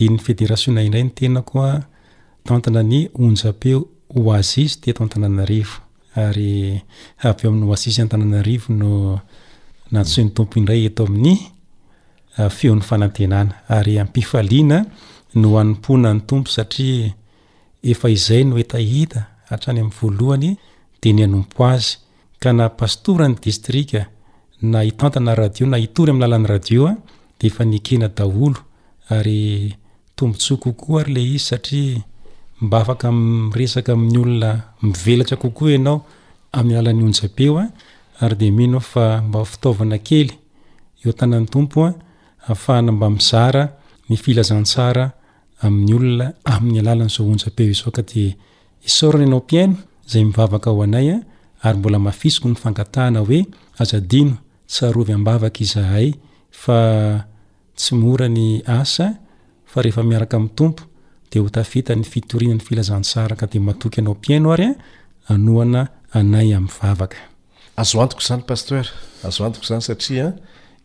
y 0.01 1.11
tenaoa 1.15 1.73
tantana 2.47 2.83
ny 2.83 3.09
onjapeo 3.25 3.81
iz 4.57 4.81
tetonanairyaveoain'y 4.81 6.83
aiy 7.25 7.91
ntanarivo 8.05 8.65
no 8.69 9.21
nats 9.93 10.19
ny 10.19 10.31
tompo 10.37 10.59
indray 10.61 10.85
eto 10.91 11.05
amin'ny 11.07 11.37
ah, 12.39 12.49
feony 12.51 12.83
fanatenana 12.89 13.55
a 13.69 13.71
ry 13.83 13.99
ampiaiana 13.99 14.79
no 15.41 15.49
amponany 15.59 16.21
tompo 16.27 16.51
satria 16.51 17.15
efa 17.83 18.09
izay 18.09 18.45
no 18.45 18.57
etahita 18.59 19.21
hatrany 19.51 19.81
amin'ny 19.81 19.97
voalohany 20.01 20.51
de 21.01 21.13
ny 21.13 21.23
anompo 21.25 21.65
azy 21.67 21.89
ka 22.43 22.53
na 22.53 22.69
pastora 22.69 23.29
ny 23.29 23.35
distrika 23.43 24.01
na 24.63 24.85
itantana 24.91 25.35
radio 25.35 25.67
na 25.67 25.79
itory 25.79 26.11
amin'ny 26.11 26.23
lalany 26.25 26.47
radioa 26.55 26.91
ah, 26.91 26.97
de 27.39 27.47
efa 27.51 27.65
nkena 27.65 28.09
daolo 28.17 28.59
ary 29.15 29.39
tombontsoa 30.17 30.57
kokoa 30.63 31.01
ary 31.01 31.13
la 31.15 31.21
izy 31.25 31.39
satria 31.49 32.03
mba 32.67 32.77
afaka 32.85 33.09
iresaka 33.55 33.93
amin'ny 33.95 34.19
olona 34.23 34.49
mivelatra 34.83 35.37
kooanaoyaeoaydeo 35.43 37.57
ah. 37.61 37.69
fa 38.93 39.05
mbafitaovana 39.29 39.99
kely 40.09 40.29
eotanan'ny 41.05 41.47
tompo 41.55 41.79
a 41.85 41.87
ah, 41.91 41.95
afahna 42.55 42.91
mba 42.97 43.07
mizara 43.17 43.63
ilaansa 44.37 44.85
yolna 45.91 46.27
y 46.77 46.79
alalanyonaeo 46.81 47.91
adino 53.97 54.35
tsarovy 54.73 55.15
mbavaka 55.23 55.59
izahay 55.67 56.09
fa 56.63 56.79
tsy 57.79 57.91
miorany 58.01 58.47
asa 58.79 59.07
fa 59.71 59.77
rehefa 59.83 60.03
miaraka 60.11 60.35
ami'ny 60.39 60.51
tompo 60.59 60.83
hotafitany 61.41 62.03
fitorinany 62.05 62.61
filazansaraka 62.61 63.47
de 63.47 63.61
matoky 63.61 64.01
anao 64.01 64.15
piaino 64.15 64.53
ary 64.53 64.65
a 64.67 64.75
anoana 65.35 65.89
anay 66.13 66.55
amivavaka 66.57 67.17
azoantoko 67.77 68.21
zany 68.29 68.43
paster 68.49 68.87
azoantoko 69.27 69.65
zany 69.67 69.81
satria 69.81 70.33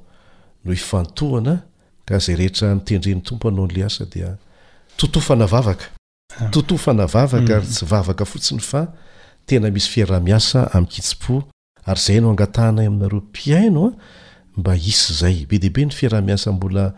no 0.64 0.72
ifantohana 0.72 1.60
ka 2.06 2.18
zay 2.18 2.36
rehetra 2.38 2.74
mitendreny 2.74 3.20
tompo 3.22 3.48
anao 3.48 3.64
anyla 3.64 3.86
asa 3.86 4.04
dia 4.04 4.36
totofana 4.96 5.46
vavaka 5.46 5.84
ah. 6.40 6.48
totofana 6.50 7.06
vavaka 7.06 7.54
ary 7.56 7.64
mm. 7.66 7.70
tsy 7.72 7.84
vavaka 7.86 8.24
fotsiny 8.24 8.60
fa 8.60 8.88
tena 9.46 9.70
misy 9.70 9.90
fiarahmiasa 9.90 10.70
am'kitsipo 10.74 11.42
ary 11.86 12.00
zay 12.00 12.20
no 12.20 12.30
angatahnay 12.30 12.86
aminareo 12.86 13.20
piainoa 13.32 13.88
ah, 13.88 13.92
mba 14.56 14.76
isy 14.76 15.12
zay 15.20 15.46
be 15.46 15.58
debe 15.62 15.84
ny 15.86 15.92
fiarahiaaha 15.94 16.92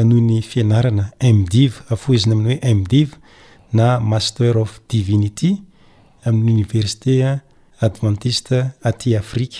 anohy 0.00 0.20
ny 0.20 0.38
fianarana 0.42 1.10
mdive 1.32 1.76
afo 1.90 2.14
iziny 2.14 2.34
aminy 2.36 2.58
hoe 2.62 2.74
mdive 2.74 3.12
na 3.72 4.00
master 4.00 4.58
of 4.58 4.80
divinity 4.90 5.58
amin'ny 6.24 6.52
oniversité 6.62 7.40
adventiste 7.80 8.70
aty 8.82 9.16
afrika 9.16 9.56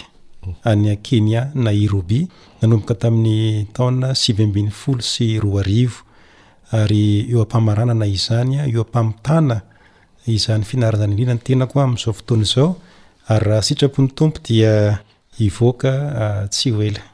any 0.65 0.97
kenya 1.03 1.51
na 1.55 1.73
irobi 1.73 2.29
anomboka 2.63 2.95
tamin'ny 2.95 3.67
taona 3.75 4.15
syvyambiny 4.15 4.71
folo 4.71 5.03
sy 5.03 5.39
roa 5.41 5.61
arivo 5.63 6.03
ary 6.73 7.31
eo 7.31 7.43
ampamaranana 7.43 8.07
izanya 8.07 8.67
eo 8.67 8.81
ampamitana 8.83 9.61
izany 10.27 10.65
fianarana 10.65 11.03
zany 11.07 11.17
lina 11.17 11.35
ny 11.35 11.43
tena 11.47 11.67
koa 11.67 11.85
amin'izao 11.85 12.13
fotoanaizao 12.15 12.77
ary 13.29 13.45
raha 13.51 13.63
sitrapo 13.63 14.03
ny 14.03 14.09
tompo 14.15 14.39
dia 14.49 14.99
ivoaka 15.41 15.91
ah, 16.23 16.47
tsy 16.51 16.71
oela 16.75 17.14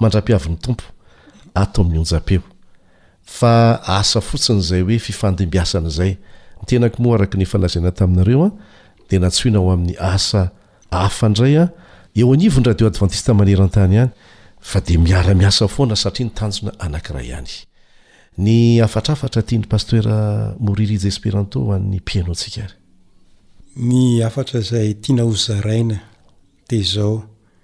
mandra-piavi 0.00 0.50
ny 0.52 0.56
tompo 0.62 0.84
ato 1.54 1.82
amin'ny 1.82 1.98
onjapeo 2.02 2.40
asa 3.88 4.20
fotsinyzay 4.20 4.82
oe 4.86 4.98
fifandimbiasanzay 4.98 6.16
tenako 6.66 7.02
mo 7.02 7.14
araka 7.14 7.38
ny 7.38 7.46
falazina 7.46 7.90
taminareoa 7.92 8.50
de 9.10 9.18
natsina 9.18 9.58
ho 9.58 9.70
amin'ny 9.72 9.96
asa 9.98 10.50
iiasaia 10.94 11.70
ntanjona 16.20 16.72
anakirayany 16.78 17.50
y 18.38 18.80
afatraftatiany 18.84 19.66
pastera 19.70 20.14
moririjy 20.60 21.06
espéranto 21.08 21.58
'nypinosika 21.90 22.66
ny 23.88 24.22
afatra 24.24 24.60
zay 24.60 24.94
tiana 24.94 25.22
hozaraina 25.22 25.96
de 26.70 26.82
zao 26.82 27.33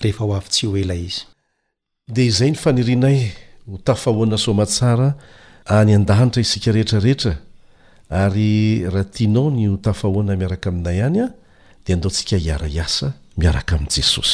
rehefa 0.00 0.24
ho 0.24 0.32
avy-tsy 0.36 0.66
o 0.68 0.76
ela 0.78 0.94
izy 0.96 1.20
dea 2.08 2.24
izay 2.30 2.50
ny 2.52 2.56
fanirinay 2.60 3.18
ho 3.66 3.76
tafahoana 3.84 4.36
somatsara 4.38 5.14
any 5.72 5.94
adanitra 5.94 6.40
isika 6.42 6.72
reetraehetra 6.74 7.34
ary 8.08 8.82
raha 8.90 9.04
tianao 9.10 9.50
ny 9.50 9.66
htafahoana 9.76 10.36
miaraka 10.36 10.68
aminay 10.70 11.02
anya 11.02 11.28
dea 11.86 11.96
ndaontsika 11.96 12.36
hiaraasa 12.36 13.12
miarakaami'esos 13.36 14.32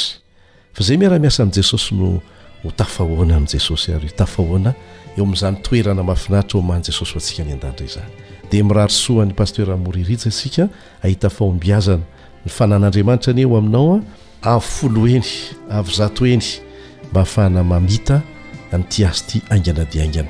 azay 0.80 0.96
miaramiasa 0.96 1.42
am' 1.42 1.52
jesosy 1.52 1.94
no 1.94 2.20
htfahoanaam'esos 2.68 3.88
aythooa'zenaaiaira 3.88 5.94
mahne 6.02 6.38
adiraan'nypasterori 8.48 10.04
isaahtaomiazana 10.14 12.02
ny 12.44 12.50
fanan'andriamanitra 12.58 13.32
neo 13.38 13.56
aminaoa 13.58 14.00
avy 14.42 14.60
folo 14.66 15.06
eny 15.06 15.54
avy 15.70 15.94
zato 15.94 16.24
eny 16.26 16.42
mba 17.10 17.20
ahafahana 17.20 17.64
mamita 17.64 18.20
nyity 18.72 19.04
azo 19.04 19.24
ity 19.26 19.40
angana 19.50 19.84
diaingana 19.84 20.28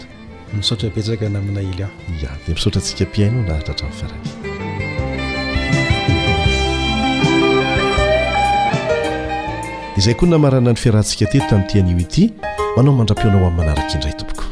misotra 0.54 0.88
ipetsaka 0.88 1.28
naminaily 1.28 1.82
a 1.82 1.86
a 1.86 2.36
dia 2.46 2.54
misotra 2.54 2.80
antsika 2.80 3.04
ampiaina 3.04 3.36
io 3.36 3.42
naahatratramny 3.42 3.92
fiaran 3.92 4.22
izay 9.98 10.14
koa 10.14 10.28
namarana 10.28 10.70
ny 10.72 10.76
fiarahantsika 10.76 11.26
teto 11.26 11.48
tamin'nyity 11.48 11.78
anio 11.78 11.98
ity 11.98 12.32
manao 12.76 12.92
mandra-pianao 12.96 13.36
amin'ny 13.46 13.56
manaraka 13.56 13.94
indray 13.94 14.12
tomboko 14.16 14.51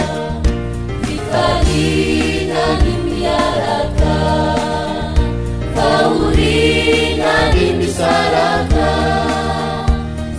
adibiसarakा 7.39 8.87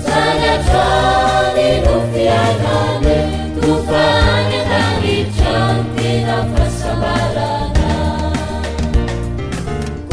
सaya 0.06 0.54
catे 0.68 1.66
nuतia 1.84 2.38
haने 2.62 3.16
तuसagatagi 3.56 5.16
canतेnapaसabaranा 5.38 7.96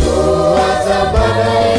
kuaसabaरै 0.04 1.79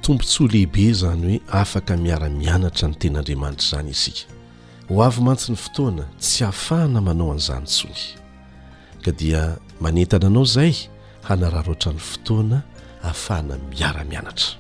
tombontsoa 0.02 0.48
lehibe 0.48 0.82
izany 0.82 1.22
hoe 1.22 1.42
afaka 1.60 1.98
miara-mianatra 1.98 2.88
ny 2.88 2.96
ten'andriamanitra 2.96 3.66
izany 3.68 3.90
isika 3.92 4.22
ho 4.90 5.04
avy 5.04 5.22
mantsi 5.22 5.52
ny 5.52 5.58
fotoana 5.58 6.04
tsy 6.20 6.44
hafahana 6.44 7.02
manao 7.02 7.32
anyizanyntsony 7.32 7.98
ka 9.02 9.12
dia 9.12 9.56
manentana 9.82 10.28
anao 10.28 10.44
izay 10.44 10.74
hanararoatra 11.28 11.92
ny 11.94 12.00
fotoana 12.10 12.58
ahafahana 13.04 13.58
miara-mianatra 13.70 14.54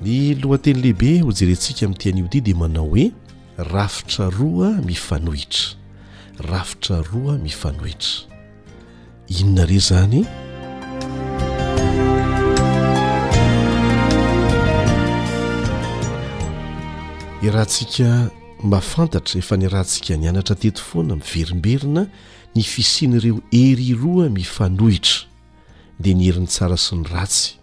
ny 0.00 0.34
lohanteny 0.38 0.78
lehibe 0.82 1.10
ho 1.26 1.32
jerentsika 1.34 1.88
mi' 1.90 1.94
tian'iody 1.98 2.38
dia 2.46 2.54
manao 2.56 2.86
hoe 2.94 3.10
rafitra 3.74 4.30
roa 4.38 4.70
mifanohitra 4.88 5.74
rafitra 6.50 7.02
roa 7.12 7.38
mifanohitra 7.38 8.16
inona 9.38 9.66
re 9.70 9.78
zany 9.78 10.22
i 17.42 17.48
rahantsika 17.50 18.30
mafantatra 18.62 19.38
efa 19.40 19.56
ny 19.56 19.66
rahantsika 19.68 20.16
nianatra 20.16 20.54
teto 20.56 20.82
foana 20.82 21.16
miverimberina 21.18 22.06
ny 22.54 22.62
fisian' 22.62 23.18
reo 23.20 23.40
hery 23.50 23.94
roa 23.94 24.28
mifanohitra 24.30 25.26
di 25.98 26.14
ny 26.14 26.28
herin'ny 26.30 26.46
tsara 26.50 26.76
sy 26.78 26.96
ny 26.96 27.04
ratsy 27.10 27.56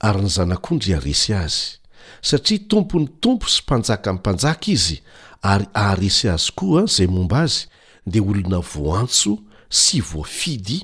ary 0.00 0.22
ny 0.24 0.30
zanak'ondry 0.32 0.94
haresy 0.96 1.34
azy 1.36 1.80
satria 2.24 2.62
tompo 2.70 2.98
ny 3.00 3.08
tompo 3.20 3.48
sy 3.50 3.60
mpanjaka 3.62 4.10
in'nympanjaka 4.14 4.68
izy 4.72 4.96
ary 5.44 5.66
aaresy 5.76 6.30
azy 6.32 6.48
koa 6.56 6.86
zay 6.86 7.06
momba 7.12 7.42
azy 7.44 7.66
de 8.06 8.20
olona 8.24 8.60
voantso 8.60 9.34
sy 9.68 10.00
voafidy 10.00 10.78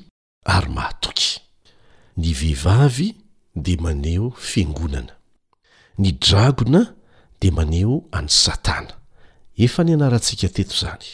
ary 0.55 0.69
mahatoky 0.75 1.31
ny 2.21 2.35
vehivavy 2.41 3.09
de 3.55 3.75
maneho 3.81 4.29
fiangonana 4.37 5.17
ny 5.97 6.11
dragona 6.21 6.83
de 7.41 7.49
maneho 7.51 7.97
any 8.13 8.29
satana 8.29 8.93
efa 9.57 9.83
ny 9.83 9.97
anarantsika 9.97 10.49
teto 10.53 10.77
zany 10.83 11.09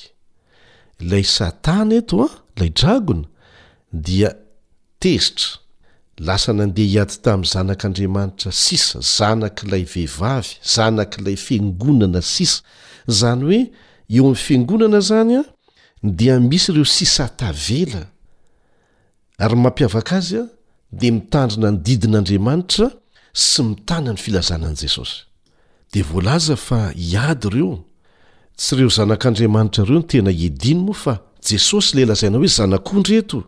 lay 0.99 1.23
satana 1.23 2.01
eto 2.03 2.25
a 2.27 2.29
lay 2.59 2.69
dragona 2.75 3.23
dia 3.91 4.35
tezitra 4.99 5.60
lasa 6.25 6.53
nandeha 6.53 6.87
hiady 6.87 7.13
tamin'ny 7.23 7.47
zanak'andriamanitra 7.53 8.51
sisa 8.51 8.99
zanak'ilay 9.17 9.83
vehivavy 9.93 10.49
zanak'ilay 10.75 11.35
fingonana 11.35 12.21
sisa 12.21 12.61
zany 13.07 13.43
hoe 13.43 13.61
eo 14.09 14.23
amin'ny 14.25 14.35
fiangonana 14.45 14.99
zany 15.09 15.33
a 15.41 15.43
dia 16.03 16.39
misy 16.39 16.71
ireo 16.71 16.85
sisa 16.85 17.25
tavela 17.39 18.03
ary 19.43 19.55
mampiavaka 19.55 20.13
azy 20.19 20.37
a 20.37 20.45
dia 20.99 21.11
mitandrina 21.17 21.71
ny 21.71 21.77
didin'andriamanitra 21.85 22.87
sy 23.49 23.61
mitana 23.69 24.11
ny 24.13 24.17
filazanan'i 24.23 24.77
jesosy 24.81 25.17
dia 25.91 26.03
voalaza 26.11 26.55
fa 26.67 26.79
hiady 27.05 27.47
ireo 27.47 27.75
tsy 28.57 28.75
ireo 28.75 28.89
zanak'andriamanitra 28.97 29.83
reo 29.85 29.99
no 29.99 30.05
tena 30.11 30.31
ediny 30.47 30.81
moa 30.85 30.99
fa 31.03 31.13
jesosy 31.49 31.91
ley 31.97 32.05
lazaina 32.09 32.37
hoe 32.37 32.47
zanak'oa 32.59 32.99
ndreto 32.99 33.39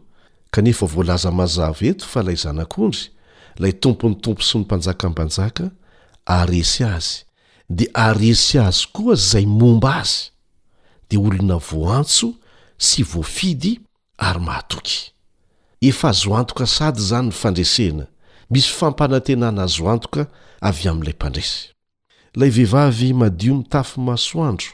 kanefa 0.54 0.86
voalaza 0.86 1.32
mazav 1.32 1.78
eto 1.90 2.06
fa 2.14 2.22
lay 2.26 2.38
zanak'ondry 2.44 3.10
ilay 3.58 3.74
tompony 3.84 4.14
tompo 4.24 4.46
sy 4.46 4.60
ny 4.62 4.64
mpanjaka 4.66 5.08
ny 5.10 5.14
mpanjaka 5.14 5.66
aresy 6.40 6.84
azy 6.86 7.24
dia 7.70 7.90
aresy 8.06 8.60
azy 8.62 8.86
koa 8.94 9.18
izay 9.18 9.46
momba 9.50 9.92
azy 10.04 10.30
dia 11.10 11.20
olona 11.20 11.58
voaantso 11.70 12.30
sy 12.78 13.02
voafidy 13.04 13.80
ary 14.18 14.40
mahatoky 14.46 15.00
efa 15.90 16.14
azoantoka 16.14 16.68
sady 16.76 17.00
izany 17.02 17.26
ny 17.26 17.34
fandresena 17.42 18.06
misy 18.54 18.70
fampanantenana 18.80 19.66
zoantoka 19.78 20.28
avy 20.70 20.86
amin'ilay 20.90 21.18
mpandrasy 21.18 21.72
ilay 22.36 22.50
vehivavy 22.54 23.10
madio 23.14 23.56
mitafy 23.62 23.98
masoandro 24.10 24.72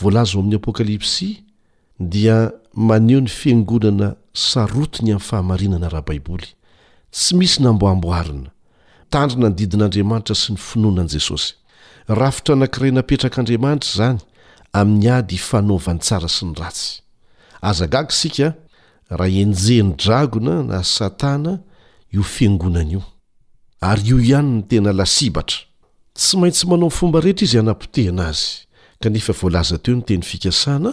voalaza 0.00 0.34
ho 0.38 0.46
amin'ny 0.46 0.58
apôkalipsy 0.62 1.30
dia 2.12 2.38
maneho 2.88 3.18
ny 3.20 3.26
fiangonana 3.40 4.14
sarotiny 4.38 5.10
amin'ny 5.12 5.20
fahamarinana 5.28 5.88
raha 5.92 6.04
baiboly 6.08 6.48
tsy 7.14 7.32
misy 7.38 7.58
namboamboarina 7.64 8.50
tandrina 9.12 9.48
ny 9.50 9.56
didin'andriamanitra 9.58 10.34
sy 10.42 10.48
ny 10.54 10.58
finoanan' 10.68 11.10
jesosy 11.14 11.50
rafitra 12.20 12.54
nankiray 12.60 12.92
napetrak'andriamanitra 12.98 13.88
izany 13.94 14.18
amin'ny 14.80 15.08
ady 15.18 15.34
hifanaovan 15.38 15.98
tsara 16.06 16.30
sy 16.36 16.42
ny 16.48 16.54
ratsy 16.62 16.90
azagaga 17.70 18.12
isika 18.14 18.48
raha 19.18 19.36
enjehny 19.42 19.92
dragona 20.02 20.54
na 20.70 20.78
satana 20.96 21.52
io 22.14 22.22
fiangonana 22.34 22.88
io 22.98 23.02
ary 23.90 24.04
io 24.12 24.16
ihany 24.28 24.50
ny 24.56 24.62
tena 24.70 24.90
lasibatra 25.00 25.58
tsy 26.18 26.32
maintsy 26.40 26.64
manao 26.70 26.90
fomba 26.98 27.16
rehetra 27.24 27.44
izy 27.46 27.56
hanam-potehna 27.60 28.22
azy 28.32 28.46
kanefa 29.02 29.32
voalaza 29.40 29.76
teo 29.84 29.94
ny 29.98 30.04
teny 30.08 30.22
fikasana 30.30 30.90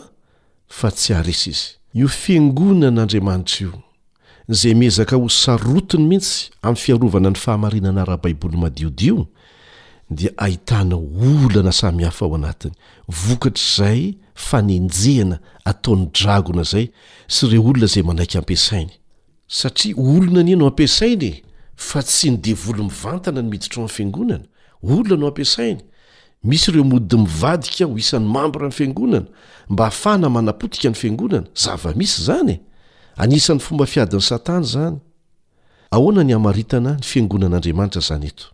fa 0.77 0.87
tsy 0.97 1.11
haresa 1.17 1.47
izy 1.53 1.65
nio 1.95 2.07
fiangonanaandriamanitra 2.07 3.59
io 3.61 3.81
zay 4.49 4.73
mezaka 4.75 5.15
ho 5.15 5.29
sarotiny 5.29 6.03
mihitsy 6.07 6.51
amin'ny 6.61 6.77
fiarovana 6.81 7.29
ny 7.29 7.35
fahamarinana 7.35 8.05
raha 8.05 8.17
baiboly 8.17 8.57
madiodio 8.57 9.27
dia 10.09 10.29
ahitana 10.37 10.95
olana 10.95 11.71
samyhafa 11.71 12.25
ao 12.25 12.35
anatiny 12.35 12.73
vokatr' 13.07 13.65
zay 13.77 14.13
fanenjehana 14.35 15.39
ataon'ny 15.65 16.07
dragona 16.11 16.63
zay 16.63 16.85
sy 17.27 17.47
re 17.47 17.57
olona 17.57 17.85
zay 17.87 18.03
manaiky 18.03 18.37
ampiasainy 18.37 18.91
satria 19.47 19.95
olona 19.97 20.39
anianao 20.39 20.67
ampiasainae 20.67 21.43
fa 21.75 22.03
tsy 22.03 22.29
ny 22.31 22.37
devolo 22.37 22.83
mivantana 22.83 23.41
ny 23.41 23.49
miditro 23.49 23.81
an'ny 23.83 23.91
fiangonana 23.95 24.43
olona 24.83 25.15
ano 25.15 25.27
ampiasainy 25.27 25.81
misy 26.45 26.71
ireo 26.71 26.83
mody 26.83 27.17
mivadika 27.25 27.85
ho 27.89 27.93
isan'ny 28.03 28.27
mambra 28.35 28.67
ny 28.67 28.73
fangonana 28.79 29.25
mba 29.69 29.83
hahafana 29.83 30.29
manapotika 30.29 30.89
ny 30.89 30.95
fiangonana 31.01 31.47
zava-misy 31.63 32.21
zany 32.27 32.49
e 32.51 32.55
anisan'ny 33.23 33.59
fomba 33.65 33.85
fiadin'ny 33.85 34.21
satana 34.31 34.63
zany 34.73 34.97
ahoana 35.95 36.21
ny 36.23 36.33
amaritana 36.35 36.91
ny 37.01 37.05
fiangonan'andriamanitra 37.11 38.01
zany 38.09 38.27
eto 38.31 38.45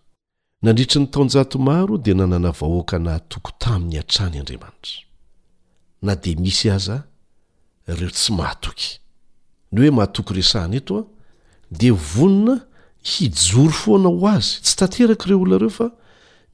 nandritry 0.62 0.98
ny 1.00 1.06
taonjato 1.14 1.58
maro 1.68 1.94
di 2.04 2.14
nanana 2.14 2.50
vahoakana 2.58 3.14
atoko 3.18 3.50
tamin'ny 3.62 3.98
atrany 4.02 4.36
andriamanitra 4.42 5.00
na 6.02 6.12
de 6.22 6.30
misy 6.44 6.66
azaa 6.76 7.02
ireo 7.90 8.10
tsy 8.10 8.30
mahatoky 8.38 8.88
ny 9.72 9.76
hoe 9.80 9.90
mahatoky 9.98 10.32
resahina 10.38 10.76
eto 10.80 10.92
a 11.00 11.02
de 11.80 11.90
vonina 12.14 12.54
hijory 13.12 13.74
foana 13.82 14.08
ho 14.08 14.26
azy 14.36 14.50
tsy 14.64 14.74
tanteraka 14.80 15.24
ireo 15.26 15.38
olonareo 15.44 15.70
fa 15.78 15.86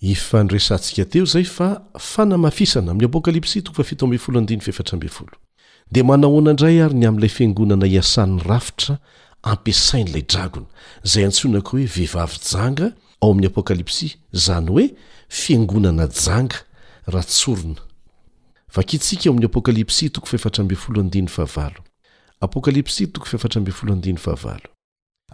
iifanoresantsika 0.08 1.04
teo 1.12 1.24
zay 1.32 1.44
fa 1.56 1.68
fanamafisana 2.10 2.90
aminy 2.90 3.06
apokalps0 3.06 5.24
di 5.94 6.00
manahona 6.08 6.52
ndray 6.52 6.76
ary 6.84 6.94
ny 7.00 7.06
amyilay 7.08 7.28
fiangonana 7.36 7.86
hiasan'ny 7.92 8.42
rafitra 8.50 8.94
ampiasainyilay 9.52 10.22
dragona 10.32 10.66
zay 11.12 11.22
antsonako 11.28 11.70
hoe 11.72 11.86
vehivavy 11.96 12.36
janga 12.52 12.88
ao 13.22 13.28
amin'ny 13.32 13.46
apokalypsy 13.52 14.08
zany 14.44 14.66
hoe 14.74 14.86
fiangonana 15.40 16.04
janga 16.24 16.56
raha 17.12 17.26
tsorona 17.26 17.80
vakisika 18.74 19.30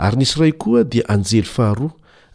ary 0.05 0.17
nisy 0.21 0.37
rai 0.41 0.53
koa 0.63 0.81
dia 0.93 1.05
anjely 1.15 1.43
faharo 1.57 1.89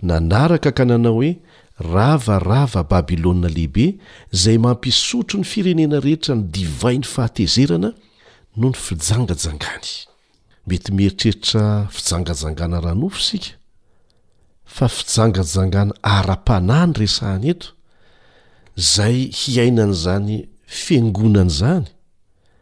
nanaraka 0.10 0.72
kananao 0.78 1.18
oe 1.22 1.32
ravarava 1.80 2.82
babylôna 2.84 3.48
lehibe 3.54 3.98
zay 4.34 4.58
mampisotro 4.58 5.40
ny 5.42 5.44
firenena 5.46 6.00
rehetra 6.02 6.36
ny 6.36 6.44
divayny 6.52 7.04
fahatezerana 7.06 7.94
no 8.58 8.70
ny 8.70 8.74
fijangajangany 8.74 10.06
mety 10.68 10.92
mieritreritra 10.94 11.88
fijangajangana 11.94 12.82
rahanofo 12.82 13.20
sika 13.22 13.50
fa 14.66 14.88
fijangajangana 14.90 15.94
ara-panany 16.02 16.94
resahany 16.98 17.50
eto 17.54 17.68
zay 18.76 19.30
hiainan'zany 19.30 20.48
fiangonan'zany 20.66 21.86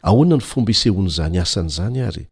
aona 0.04 0.36
nyfomba 0.36 0.70
isehoan'zany 0.76 1.38
asan'zany 1.40 2.04
ayy 2.04 2.28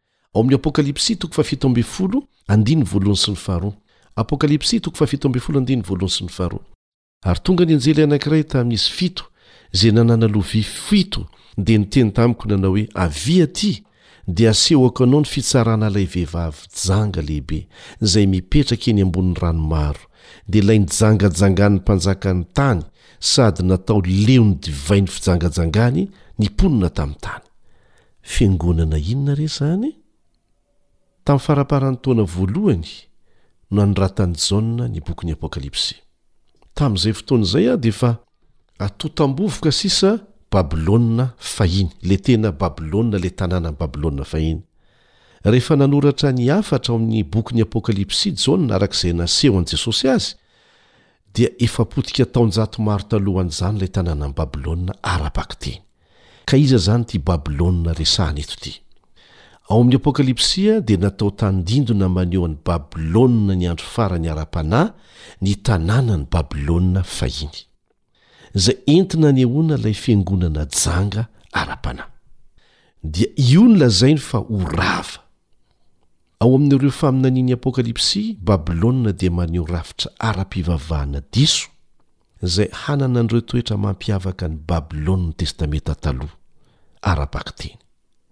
ary 7.25 7.41
tonga 7.43 7.65
ny 7.65 7.75
anjela 7.75 8.05
anankiray 8.05 8.45
tamin'isy 8.45 8.93
fito 8.93 9.25
zay 9.73 9.93
nanana 9.93 10.29
lovi 10.29 10.63
fito 10.63 11.27
dia 11.57 11.79
niteny 11.79 12.11
tamiko 12.13 12.49
nanao 12.49 12.71
hoe 12.71 12.89
avia 12.95 13.47
ty 13.47 13.83
dia 14.29 14.51
asehoako 14.51 15.05
anao 15.05 15.21
ny 15.21 15.27
fitsarana 15.27 15.91
lay 15.91 16.05
vehivavy 16.05 16.61
janga 16.87 17.23
lehibe 17.23 17.67
zay 18.01 18.27
mipetraka 18.27 18.91
eny 18.91 19.03
ambon'ny 19.03 19.35
ranomaro 19.41 20.05
dea 20.49 20.63
lay 20.63 20.79
ny 20.79 20.87
jangajanganyny 21.01 21.77
mpanjaka 21.81 22.35
ny 22.35 22.45
tany 22.53 22.83
sady 23.21 23.63
natao 23.63 24.01
leony 24.01 24.55
divain'ny 24.55 25.09
fijangajangany 25.09 26.09
nntaao 26.39 27.13
zatami'ny 29.47 29.93
faraparany 31.39 31.97
tona 31.97 32.23
valohany 32.25 32.89
no 33.71 33.81
hanratany 33.83 34.37
jana 34.51 34.89
ny 34.89 35.01
bokn'ny 35.01 35.33
apokalipsy 35.33 36.04
tamin'izay 36.75 37.13
fotoana 37.15 37.43
izay 37.45 37.69
a 37.71 37.77
de 37.77 37.89
efa 37.89 38.19
atotam-bovoka 38.79 39.71
sisa 39.73 40.19
babilôna 40.51 41.33
fahiny 41.39 41.91
le 42.09 42.17
tena 42.25 42.51
babilôna 42.63 43.17
lay 43.23 43.31
tanàna 43.39 43.69
n' 43.71 43.79
babilôna 43.81 44.25
fahiny 44.33 44.63
rehefa 45.51 45.75
nanoratra 45.77 46.29
ny 46.37 46.45
afatra 46.59 46.91
o 46.95 46.97
amin'ny 46.99 47.23
bokyny 47.33 47.63
apôkalipsy 47.67 48.29
jaoa 48.43 48.75
arak'izay 48.77 49.13
naseho 49.21 49.55
an'i 49.59 49.71
jesosy 49.73 50.07
azy 50.15 50.33
dia 51.35 51.49
efa 51.67 51.83
potika 51.93 52.25
taonjato 52.35 52.79
maro 52.87 53.05
talohan'izany 53.11 53.77
lay 53.81 53.91
tanàna 53.97 54.25
any 54.29 54.35
babilôna 54.41 54.93
arabaki 55.15 55.57
teny 55.63 55.79
ka 56.49 56.55
iza 56.65 56.79
zany 56.87 57.05
ty 57.09 57.17
babilôna 57.29 57.91
resaneto 58.01 58.57
ty 58.65 58.73
ao 59.69 59.81
amin'ny 59.81 59.97
apokalipsia 59.97 60.81
dia 60.87 60.99
natao 61.05 61.31
tandindona 61.41 62.09
maneho 62.17 62.45
an'ny 62.45 62.59
babilona 62.67 63.55
ny 63.61 63.65
andro 63.73 63.87
farany 63.95 64.29
ara-panahy 64.35 64.91
ny 65.45 65.53
tanàna 65.67 66.15
ny 66.21 66.25
babilôa 66.33 67.01
fahiny 67.19 67.59
zay 68.65 68.77
entina 68.95 69.29
ny 69.37 69.41
ahoana 69.49 69.75
ilay 69.81 69.97
fiangonana 70.03 70.63
janga 70.83 71.23
ara-panahy 71.61 72.11
dia 73.13 73.29
io 73.49 73.63
nolazainy 73.69 74.21
fa 74.29 74.39
ho 74.49 74.57
rava 74.79 75.19
ao 76.45 76.51
amin'ireo 76.57 76.93
faminanian'ny 77.01 77.55
apokalipsya 77.59 78.25
babylôa 78.49 79.13
dia 79.21 79.31
maneho 79.39 79.65
rafitra 79.75 80.09
ara-pivavahana 80.29 81.21
diso 81.35 81.67
izay 82.47 82.69
hanana 82.85 83.19
andireo 83.25 83.41
toetra 83.49 83.77
mampiavaka 83.85 84.45
ny 84.49 84.57
babilônna 84.69 85.31
testamenta 85.39 85.95
taloha 86.05 86.37
arabakteny 87.03 87.79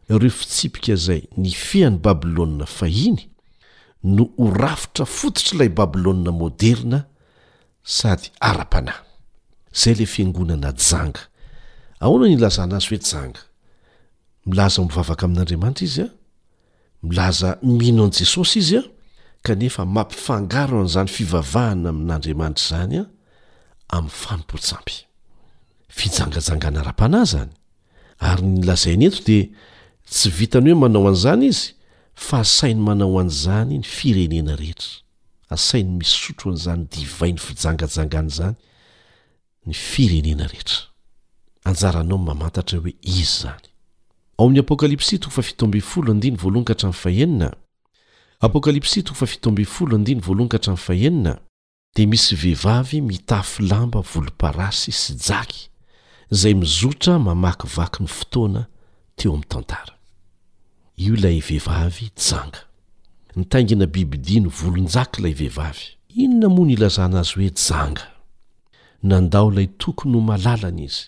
reo 0.09 0.31
fitsipika 0.31 0.97
zay 0.97 1.23
ny 1.37 1.51
fean'ny 1.55 1.99
babilôa 2.03 2.67
fahiny 2.67 3.29
no 4.03 4.25
horafitra 4.39 5.07
fototr'ilay 5.07 5.71
babilôa 5.79 6.33
moderna 6.43 6.99
sady 7.97 8.29
ara-panahy 8.41 9.03
zay 9.81 9.95
le 10.01 10.07
fiangonana 10.07 10.73
janga 10.87 11.23
aoana 12.05 12.29
ny 12.29 12.37
lazana 12.43 12.77
azy 12.77 12.89
hoe 12.95 12.99
janga 13.11 13.43
milaza 14.47 14.81
mivavaka 14.85 15.25
amin'andriamanitra 15.27 15.85
izy 15.89 16.03
a 16.05 16.11
milaza 17.07 17.49
mino 17.63 18.05
an' 18.07 18.13
jesosy 18.19 18.59
izy 18.63 18.77
a 18.83 18.85
kanefa 19.47 19.83
mampifangaro 19.95 20.77
an'izany 20.83 21.09
fivavahana 21.17 21.89
amin'andriamanitra 21.95 22.65
zany 22.69 22.97
a 23.07 23.07
amin'ny 23.95 24.13
fanompotsampy 24.23 24.97
fijangajangana 25.97 26.79
ara-panahy 26.83 27.27
zany 27.33 27.53
ary 28.29 28.43
ny 28.47 28.61
lazainy 28.67 29.07
eto 29.09 29.23
di 29.31 29.39
tsy 30.13 30.29
vitany 30.31 30.73
hoe 30.75 30.79
manao 30.79 31.07
an'izany 31.09 31.47
izy 31.49 31.73
fa 32.27 32.43
asainy 32.45 32.81
manao 32.85 33.15
an'izany 33.21 33.79
ny 33.81 33.85
firenena 33.87 34.57
rehetra 34.61 34.99
asainy 35.55 35.95
misotro 35.99 36.51
an'izany 36.53 36.85
divayny 36.93 37.39
fijangajangany 37.41 38.29
zany 38.37 38.57
ny 39.67 39.75
firenena 39.77 40.49
rehetra 40.53 40.83
anjaranao 41.71 42.19
mamantatra 42.19 42.81
hoe 42.85 42.93
izy 43.03 43.27
zany 43.43 43.69
aookapa 44.37 44.85
di 51.97 52.07
misy 52.07 52.33
vehivavy 52.37 53.01
mitafy 53.05 53.63
lamba 53.63 54.01
volomparasy 54.01 54.93
sy 54.93 55.13
jaky 55.29 55.67
zay 56.31 56.55
mizotra 56.55 57.19
mamaky 57.19 57.69
vaky 57.77 58.03
ny 58.03 58.09
fotoana 58.09 58.65
teo 59.17 59.33
amin'ny 59.35 59.49
tantara 59.49 59.92
io 61.01 61.15
ilay 61.17 61.39
vehivavy 61.41 62.11
janga 62.17 62.61
nytaingina 63.37 63.87
bibidi 63.87 64.41
no 64.41 64.49
volonjaka 64.51 65.21
ilay 65.21 65.33
vehivavy 65.33 65.85
inona 66.23 66.49
moa 66.53 66.67
ny 66.67 66.73
ilazanazy 66.75 67.35
hoe 67.35 67.51
janga 67.69 68.05
nandao 69.03 69.49
ilay 69.53 69.67
tokony 69.81 70.15
ho 70.17 70.21
malalana 70.21 70.83
izy 70.85 71.05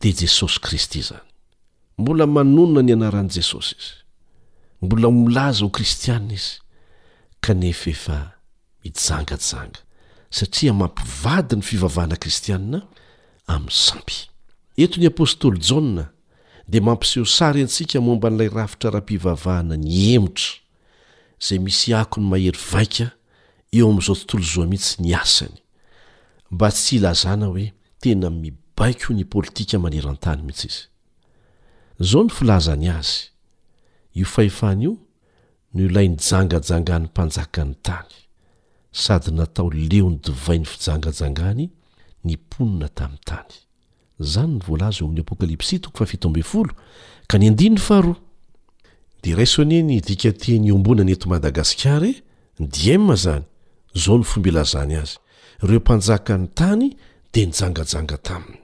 de 0.00 0.08
jesosy 0.18 0.60
kristy 0.60 1.02
zany 1.02 1.28
mbola 1.98 2.26
manonona 2.26 2.82
ny 2.82 2.92
anaran'i 2.96 3.34
jesosy 3.36 3.74
izy 3.78 3.92
mbola 4.82 5.06
omilaza 5.08 5.60
ho 5.64 5.68
kristianna 5.76 6.32
izy 6.40 6.52
kanefa 7.44 7.90
efa 7.90 8.18
ijangajanga 8.88 9.78
satria 10.30 10.72
mampivadi 10.72 11.54
ny 11.56 11.62
fivavahana 11.68 12.16
kristianna 12.16 12.78
amin'ny 13.46 13.72
sampy 13.86 14.16
enton'ny 14.82 15.06
apôstoly 15.10 15.60
jaana 15.68 16.15
de 16.68 16.80
mampiseho 16.80 17.24
sary 17.24 17.60
antsika 17.62 18.00
momba 18.06 18.28
n'ilay 18.30 18.48
rafitra 18.58 18.90
rahampivavahana 18.90 19.76
ny 19.78 20.18
emotra 20.18 20.50
zay 21.44 21.58
misy 21.64 21.90
ako 22.00 22.16
ny 22.20 22.26
mahery 22.30 22.58
vaika 22.72 23.06
eo 23.76 23.86
amin'izao 23.88 24.16
tontolo 24.28 24.42
zaoa 24.52 24.66
mihitsy 24.72 24.94
ny 25.04 25.12
asany 25.22 25.56
mba 26.52 26.68
tsy 26.74 26.96
ilazana 26.96 27.46
hoe 27.50 27.66
tena 28.00 28.28
mibaiko 28.42 29.06
o 29.14 29.16
ny 29.16 29.22
pôlitika 29.30 29.76
maneran-tany 29.84 30.42
mihitsy 30.46 30.66
izy 30.68 30.82
zao 32.10 32.22
ny 32.26 32.30
filazany 32.36 32.86
azy 32.98 33.20
io 34.18 34.26
fahefaany 34.34 34.82
io 34.84 34.92
no 35.74 35.88
lai 35.94 36.08
ny 36.10 36.16
jangajangany 36.26 37.04
mpanjaka 37.06 37.62
ny 37.64 37.74
tany 37.86 38.10
sady 38.90 39.30
natao 39.38 39.70
leo 39.70 40.10
ny 40.10 40.18
divain'ny 40.24 40.66
fijangajangany 40.66 41.70
ny 42.26 42.34
ponina 42.50 42.88
tamin'ny 42.90 43.22
tany 43.24 43.54
zany 44.20 44.52
ny 44.56 44.60
volaza 44.66 45.00
eo 45.00 45.06
amin'ny 45.06 45.20
apokalipsi 45.20 45.80
toko 45.80 45.98
fafitombe 45.98 46.42
folo 46.42 46.72
ka 47.26 47.38
ny 47.38 47.48
andiny 47.48 47.76
fahroa 47.76 48.16
de 49.22 49.34
raisonie 49.34 49.82
ny 49.82 50.00
dika 50.00 50.32
teny 50.32 50.72
ombona 50.72 51.02
any 51.02 51.12
eto 51.12 51.28
madagasikara 51.28 52.06
e, 52.06 52.14
ndim 52.58 53.16
zany 53.16 53.44
zao 53.94 54.18
ny 54.18 54.24
fombilazany 54.24 54.96
azy 54.96 55.18
reompanjaka 55.60 56.38
ny 56.38 56.46
tany 56.54 56.96
de 57.32 57.46
nyjangajanga 57.46 58.16
taminy 58.18 58.58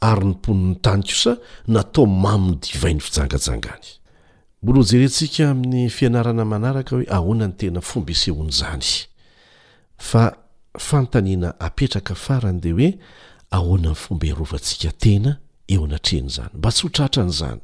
ary 0.00 0.24
nompony'ny 0.26 0.76
tany 0.82 1.02
kosa 1.02 1.38
natao 1.68 2.06
mam 2.06 2.56
divain'ny 2.62 3.00
fijangajangany 3.00 3.86
bolojerensika 4.62 5.50
amin'yfananaanaka 5.50 6.96
hoe 6.96 7.06
ahonany 7.08 7.52
tena 7.56 7.80
fombsehon'zany 7.80 9.06
fantana 10.78 11.54
etraka 11.84 12.14
farany 12.14 12.60
e 12.64 12.72
oe 12.72 12.88
ahoana 13.50 13.88
ny 13.90 13.94
fomba 14.02 14.26
irovantsika 14.30 14.90
tena 15.02 15.30
eo 15.72 15.82
anatrehn'izany 15.86 16.48
mba 16.58 16.68
tsy 16.74 16.82
ho 16.84 16.88
tratran'izany 16.96 17.60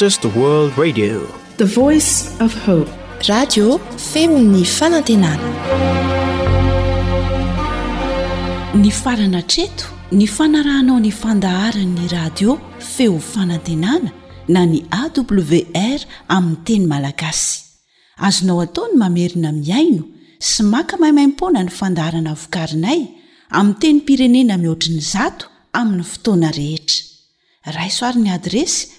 farana 9.02 9.42
treto 9.50 9.86
ny 10.12 10.26
fanarahnao 10.36 10.98
ny 11.00 11.12
fandaharany'ny 11.22 12.08
radio 12.12 12.56
feo 12.80 13.20
fanantenana 13.32 14.10
na 14.48 14.66
ny 14.66 14.80
awr 15.02 16.00
aminny 16.28 16.64
teny 16.66 16.84
malagasy 16.86 17.62
azonao 18.26 18.60
ataony 18.66 18.96
mamerina 19.02 19.52
miaino 19.54 20.02
sy 20.42 20.62
maka 20.72 20.96
mahimaimpona 20.98 21.62
ny 21.62 21.70
fandaharana 21.80 22.34
vokarinay 22.42 23.00
amin 23.58 23.74
teny 23.82 24.00
pirenena 24.06 24.58
mihoatriny 24.58 25.00
zato 25.12 25.44
amin'ny 25.78 26.04
fotoana 26.12 26.50
rehetra 26.58 27.04
raisoarin'ny 27.78 28.30
adresy 28.38 28.98